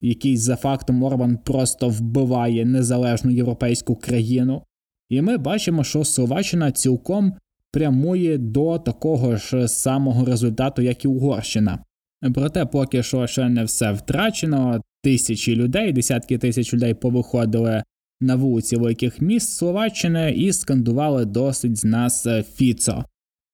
який 0.00 0.36
за 0.36 0.56
фактом 0.56 1.02
Орбан 1.02 1.38
просто 1.44 1.88
вбиває 1.88 2.64
незалежну 2.64 3.30
європейську 3.30 3.96
країну. 3.96 4.62
І 5.08 5.22
ми 5.22 5.36
бачимо, 5.36 5.84
що 5.84 6.04
Словаччина 6.04 6.72
цілком 6.72 7.32
прямує 7.72 8.38
до 8.38 8.78
такого 8.78 9.36
ж 9.36 9.68
самого 9.68 10.24
результату, 10.24 10.82
як 10.82 11.04
і 11.04 11.08
Угорщина. 11.08 11.78
Проте, 12.34 12.66
поки 12.66 13.02
що 13.02 13.26
ще 13.26 13.48
не 13.48 13.64
все 13.64 13.92
втрачено. 13.92 14.80
Тисячі 15.02 15.56
людей, 15.56 15.92
десятки 15.92 16.38
тисяч 16.38 16.74
людей 16.74 16.94
повиходили 16.94 17.82
на 18.20 18.36
вулиці 18.36 18.76
великих 18.76 19.20
міст 19.20 19.56
Словаччини 19.56 20.32
і 20.32 20.52
скандували 20.52 21.24
досить 21.24 21.76
з 21.76 21.84
нас 21.84 22.26
Фіцо. 22.54 23.04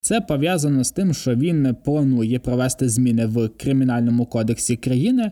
Це 0.07 0.21
пов'язано 0.21 0.83
з 0.83 0.91
тим, 0.91 1.13
що 1.13 1.35
він 1.35 1.75
планує 1.83 2.39
провести 2.39 2.89
зміни 2.89 3.25
в 3.25 3.49
кримінальному 3.49 4.25
кодексі 4.25 4.75
країни, 4.75 5.31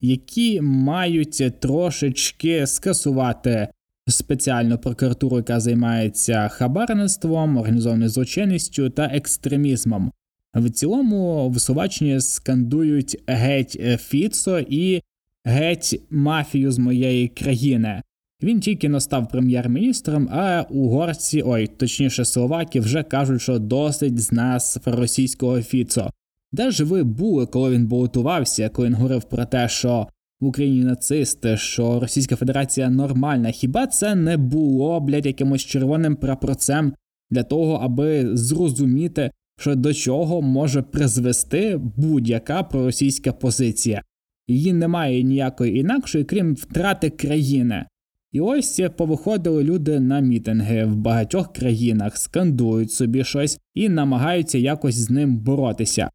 які 0.00 0.60
мають 0.60 1.60
трошечки 1.60 2.66
скасувати 2.66 3.68
спеціальну 4.08 4.78
прокуратуру, 4.78 5.36
яка 5.36 5.60
займається 5.60 6.48
хабарництвом, 6.48 7.56
організованою 7.56 8.08
злочинністю 8.08 8.90
та 8.90 9.04
екстремізмом. 9.04 10.12
В 10.54 10.70
цілому 10.70 11.50
в 11.50 11.60
Словаччині 11.60 12.20
скандують 12.20 13.22
геть 13.26 14.00
Фіцо 14.00 14.58
і 14.58 15.02
геть 15.44 16.02
мафію 16.10 16.72
з 16.72 16.78
моєї 16.78 17.28
країни. 17.28 18.02
Він 18.42 18.60
тільки 18.60 18.88
не 18.88 19.00
став 19.00 19.28
прем'єр-міністром, 19.28 20.28
а 20.32 20.64
угорці, 20.70 21.42
ой, 21.46 21.66
точніше, 21.66 22.24
словаки, 22.24 22.80
вже 22.80 23.02
кажуть, 23.02 23.42
що 23.42 23.58
досить 23.58 24.18
з 24.18 24.32
нас 24.32 24.78
російського 24.84 25.62
Фіцо. 25.62 26.10
Де 26.52 26.70
ж 26.70 26.84
ви 26.84 27.04
були, 27.04 27.46
коли 27.46 27.70
він 27.70 27.86
балотувався, 27.86 28.68
коли 28.68 28.88
він 28.88 28.94
говорив 28.94 29.24
про 29.24 29.44
те, 29.44 29.68
що 29.68 30.08
в 30.40 30.46
Україні 30.46 30.84
нацисти, 30.84 31.56
що 31.56 32.00
Російська 32.00 32.36
Федерація 32.36 32.90
нормальна? 32.90 33.50
Хіба 33.50 33.86
це 33.86 34.14
не 34.14 34.36
було, 34.36 35.00
блядь, 35.00 35.26
якимось 35.26 35.62
червоним 35.62 36.16
прапорцем 36.16 36.92
для 37.30 37.42
того, 37.42 37.74
аби 37.74 38.36
зрозуміти, 38.36 39.30
що 39.58 39.74
до 39.74 39.94
чого 39.94 40.42
може 40.42 40.82
призвести 40.82 41.80
будь-яка 41.96 42.62
проросійська 42.62 43.32
позиція? 43.32 44.02
Її 44.48 44.72
немає 44.72 45.22
ніякої 45.22 45.78
інакшої, 45.78 46.24
крім 46.24 46.54
втрати 46.54 47.10
країни. 47.10 47.84
І 48.36 48.40
ось 48.40 48.80
повиходили 48.96 49.64
люди 49.64 50.00
на 50.00 50.20
мітинги 50.20 50.84
в 50.84 50.96
багатьох 50.96 51.52
країнах, 51.52 52.16
скандують 52.16 52.92
собі 52.92 53.24
щось 53.24 53.58
і 53.74 53.88
намагаються 53.88 54.58
якось 54.58 54.94
з 54.94 55.10
ним 55.10 55.38
боротися. 55.38 56.10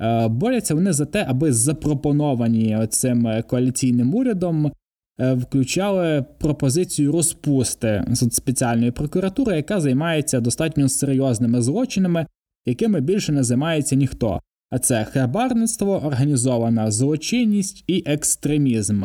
Е, 0.00 0.28
борються 0.28 0.74
вони 0.74 0.92
за 0.92 1.06
те, 1.06 1.26
аби 1.28 1.52
запропоновані 1.52 2.86
цим 2.90 3.42
коаліційним 3.48 4.14
урядом 4.14 4.72
е, 5.20 5.34
включали 5.34 6.24
пропозицію 6.38 7.12
розпусти 7.12 8.04
спеціальної 8.30 8.90
прокуратури, 8.90 9.56
яка 9.56 9.80
займається 9.80 10.40
достатньо 10.40 10.88
серйозними 10.88 11.62
злочинами, 11.62 12.26
якими 12.66 13.00
більше 13.00 13.32
не 13.32 13.44
займається 13.44 13.96
ніхто. 13.96 14.40
А 14.70 14.78
це 14.78 15.04
хабарництво, 15.04 16.06
організована 16.06 16.90
злочинність 16.90 17.84
і 17.86 18.02
екстремізм. 18.06 19.02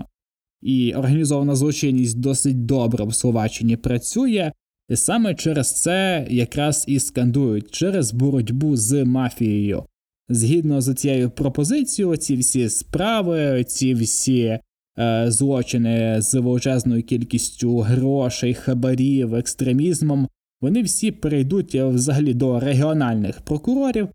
І 0.66 0.94
організована 0.94 1.56
злочинність 1.56 2.20
досить 2.20 2.66
добре 2.66 3.06
в 3.06 3.14
Словаччині 3.14 3.78
працює, 3.78 4.52
і 4.90 4.96
саме 4.96 5.36
через 5.36 5.82
це 5.82 6.28
якраз 6.30 6.86
і 6.88 7.00
скандують 7.00 7.72
через 7.72 8.14
боротьбу 8.14 8.76
з 8.76 9.06
мафією. 9.06 9.84
Згідно 10.30 10.82
з 10.82 10.94
цією 10.94 11.30
пропозицією, 11.30 12.16
ці 12.16 12.36
всі 12.36 12.70
справи, 12.70 13.64
ці 13.64 13.94
всі 13.94 14.60
е, 15.00 15.26
злочини 15.28 16.22
з 16.22 16.34
величезною 16.34 17.04
кількістю 17.04 17.80
грошей, 17.80 18.54
хабарів, 18.54 19.36
екстремізмом, 19.36 20.28
вони 20.62 20.82
всі 20.84 21.12
перейдуть 21.12 21.76
взагалі 21.76 22.34
до 22.34 22.60
регіональних 22.60 23.42
прокурорів 23.42 24.08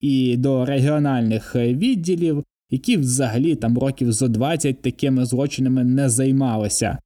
і 0.00 0.36
до 0.36 0.64
регіональних 0.64 1.56
відділів, 1.56 2.44
які 2.70 2.96
взагалі 2.96 3.54
там 3.54 3.78
років 3.78 4.12
зо 4.12 4.28
20 4.28 4.82
такими 4.82 5.26
злочинами 5.26 5.84
не 5.84 6.08
займалися. 6.08 6.98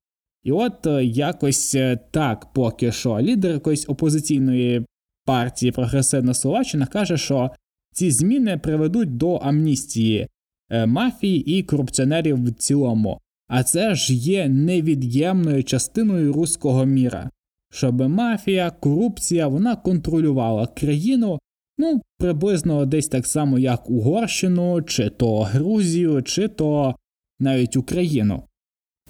І 0.43 0.53
от 0.53 0.87
е, 0.87 1.05
якось 1.05 1.75
е, 1.75 1.99
так 2.11 2.53
поки 2.53 2.93
що 2.93 3.21
лідер 3.21 3.53
якоїсь 3.53 3.89
опозиційної 3.89 4.87
партії 5.25 5.73
Прогресивна 5.73 6.35
Словаччина 6.35 6.87
каже, 6.87 7.17
що 7.17 7.51
ці 7.93 8.11
зміни 8.11 8.59
приведуть 8.59 9.17
до 9.17 9.35
амністії 9.35 10.29
е, 10.71 10.87
мафії 10.87 11.59
і 11.59 11.63
корупціонерів 11.63 12.45
в 12.45 12.53
цілому. 12.53 13.21
А 13.49 13.63
це 13.63 13.95
ж 13.95 14.15
є 14.15 14.49
невід'ємною 14.49 15.65
частиною 15.65 16.33
руського 16.33 16.85
міра, 16.85 17.31
щоб 17.73 18.09
мафія, 18.09 18.71
корупція 18.71 19.49
вона 19.49 19.77
контролювала 19.77 20.67
країну, 20.67 21.39
ну 21.79 22.03
приблизно 22.19 22.87
десь 22.87 23.09
так 23.09 23.27
само, 23.27 23.59
як 23.59 23.91
Угорщину, 23.91 24.83
чи 24.83 25.11
то 25.11 25.41
Грузію, 25.41 26.23
чи 26.23 26.49
то 26.49 26.95
навіть 27.41 27.77
Україну. 27.77 28.43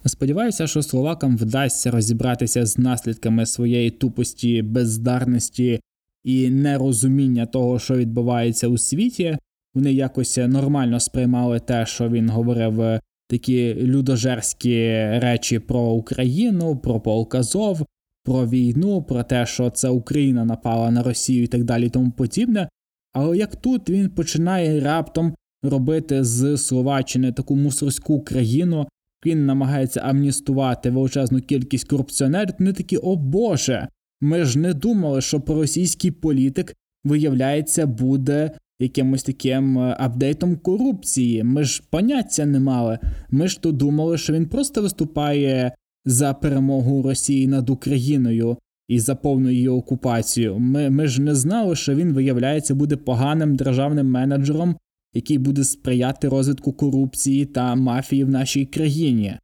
Сподіваюся, 0.04 0.66
що 0.66 0.82
словакам 0.82 1.36
вдасться 1.36 1.90
розібратися 1.90 2.66
з 2.66 2.78
наслідками 2.78 3.46
своєї 3.46 3.90
тупості, 3.90 4.62
бездарності 4.62 5.80
і 6.24 6.50
нерозуміння 6.50 7.46
того, 7.46 7.78
що 7.78 7.96
відбувається 7.96 8.68
у 8.68 8.78
світі. 8.78 9.38
Вони 9.74 9.92
якось 9.92 10.36
нормально 10.36 11.00
сприймали 11.00 11.60
те, 11.60 11.86
що 11.86 12.08
він 12.08 12.30
говорив 12.30 13.00
такі 13.28 13.74
людожерські 13.74 14.78
речі 14.96 15.58
про 15.58 15.80
Україну, 15.80 16.76
про 16.76 17.00
полк 17.00 17.34
Азов, 17.34 17.86
про 18.28 18.46
війну, 18.46 19.02
про 19.02 19.22
те, 19.22 19.46
що 19.46 19.70
це 19.70 19.88
Україна 19.88 20.44
напала 20.44 20.90
на 20.90 21.02
Росію 21.02 21.42
і 21.42 21.46
так 21.46 21.64
далі, 21.64 21.88
тому 21.88 22.10
подібне. 22.10 22.68
Але 23.12 23.36
як 23.36 23.56
тут 23.56 23.90
він 23.90 24.10
починає 24.10 24.80
раптом 24.80 25.34
робити 25.62 26.24
з 26.24 26.56
Словаччини 26.56 27.32
таку 27.32 27.56
мусорську 27.56 28.20
країну, 28.20 28.86
він 29.26 29.46
намагається 29.46 30.00
амністувати 30.00 30.90
величезну 30.90 31.40
кількість 31.40 31.88
корупціонерів, 31.88 32.54
вони 32.58 32.72
такі, 32.72 32.96
о 32.96 33.16
Боже, 33.16 33.88
ми 34.20 34.44
ж 34.44 34.58
не 34.58 34.74
думали, 34.74 35.20
що 35.20 35.40
проросійський 35.40 36.10
політик, 36.10 36.74
виявляється, 37.04 37.86
буде 37.86 38.50
якимось 38.80 39.22
таким 39.22 39.78
е, 39.78 39.96
апдейтом 39.98 40.56
корупції. 40.56 41.44
Ми 41.44 41.64
ж 41.64 41.82
поняття 41.90 42.46
не 42.46 42.60
мали. 42.60 42.98
Ми 43.30 43.48
ж 43.48 43.62
то 43.62 43.72
думали, 43.72 44.18
що 44.18 44.32
він 44.32 44.46
просто 44.46 44.82
виступає 44.82 45.72
за 46.10 46.34
перемогу 46.34 47.02
Росії 47.02 47.46
над 47.46 47.70
Україною 47.70 48.56
і 48.88 49.00
за 49.00 49.14
повну 49.14 49.50
її 49.50 49.68
окупацію. 49.68 50.58
Ми, 50.58 50.90
Ми 50.90 51.06
ж 51.06 51.22
не 51.22 51.34
знали, 51.34 51.76
що 51.76 51.94
він, 51.94 52.12
виявляється, 52.12 52.74
буде 52.74 52.96
поганим 52.96 53.56
державним 53.56 54.10
менеджером, 54.10 54.76
який 55.14 55.38
буде 55.38 55.64
сприяти 55.64 56.28
розвитку 56.28 56.72
корупції 56.72 57.46
та 57.46 57.74
мафії 57.74 58.24
в 58.24 58.30
нашій 58.30 58.66
країні. 58.66 59.38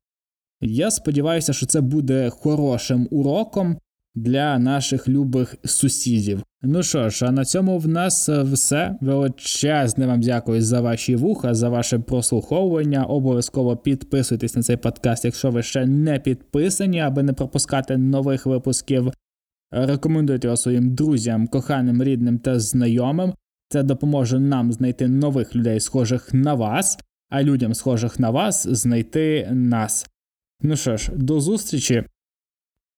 Я 0.61 0.90
сподіваюся, 0.90 1.53
що 1.53 1.66
це 1.66 1.81
буде 1.81 2.31
хорошим 2.31 3.09
уроком 3.11 3.77
для 4.14 4.59
наших 4.59 5.09
любих 5.09 5.57
сусідів. 5.64 6.42
Ну 6.62 6.83
що 6.83 7.11
ж, 7.11 7.27
а 7.27 7.33
на 7.33 7.44
цьому 7.44 7.79
в 7.79 7.88
нас 7.88 8.29
все. 8.29 8.96
Величезне 9.00 10.07
вам 10.07 10.20
дякую 10.20 10.62
за 10.62 10.81
ваші 10.81 11.16
вуха, 11.16 11.55
за 11.55 11.68
ваше 11.68 11.98
прослуховування. 11.98 13.05
Обов'язково 13.05 13.77
підписуйтесь 13.77 14.57
на 14.57 14.62
цей 14.62 14.77
подкаст, 14.77 15.24
якщо 15.24 15.50
ви 15.50 15.62
ще 15.62 15.87
не 15.87 16.18
підписані, 16.18 17.00
аби 17.00 17.22
не 17.22 17.33
пропускати 17.33 17.96
нових 17.96 18.46
випусків. 18.46 19.12
Рекомендуйте 19.70 20.46
його 20.46 20.57
своїм 20.57 20.94
друзям, 20.94 21.46
коханим, 21.46 22.03
рідним 22.03 22.38
та 22.38 22.61
знайомим. 22.61 23.35
Це 23.68 23.83
допоможе 23.83 24.40
нам 24.40 24.72
знайти 24.72 25.09
нових 25.09 25.57
людей, 25.57 25.81
схожих 25.81 26.35
на 26.35 26.55
вас, 26.55 26.98
а 27.31 27.42
людям, 27.42 27.74
схожих 27.74 28.18
на 28.18 28.31
вас, 28.31 28.66
знайти 28.68 29.48
нас. 29.53 30.07
Ну 30.62 30.77
що 30.77 30.96
ж, 30.96 31.11
до 31.14 31.40
зустрічі 31.40 32.05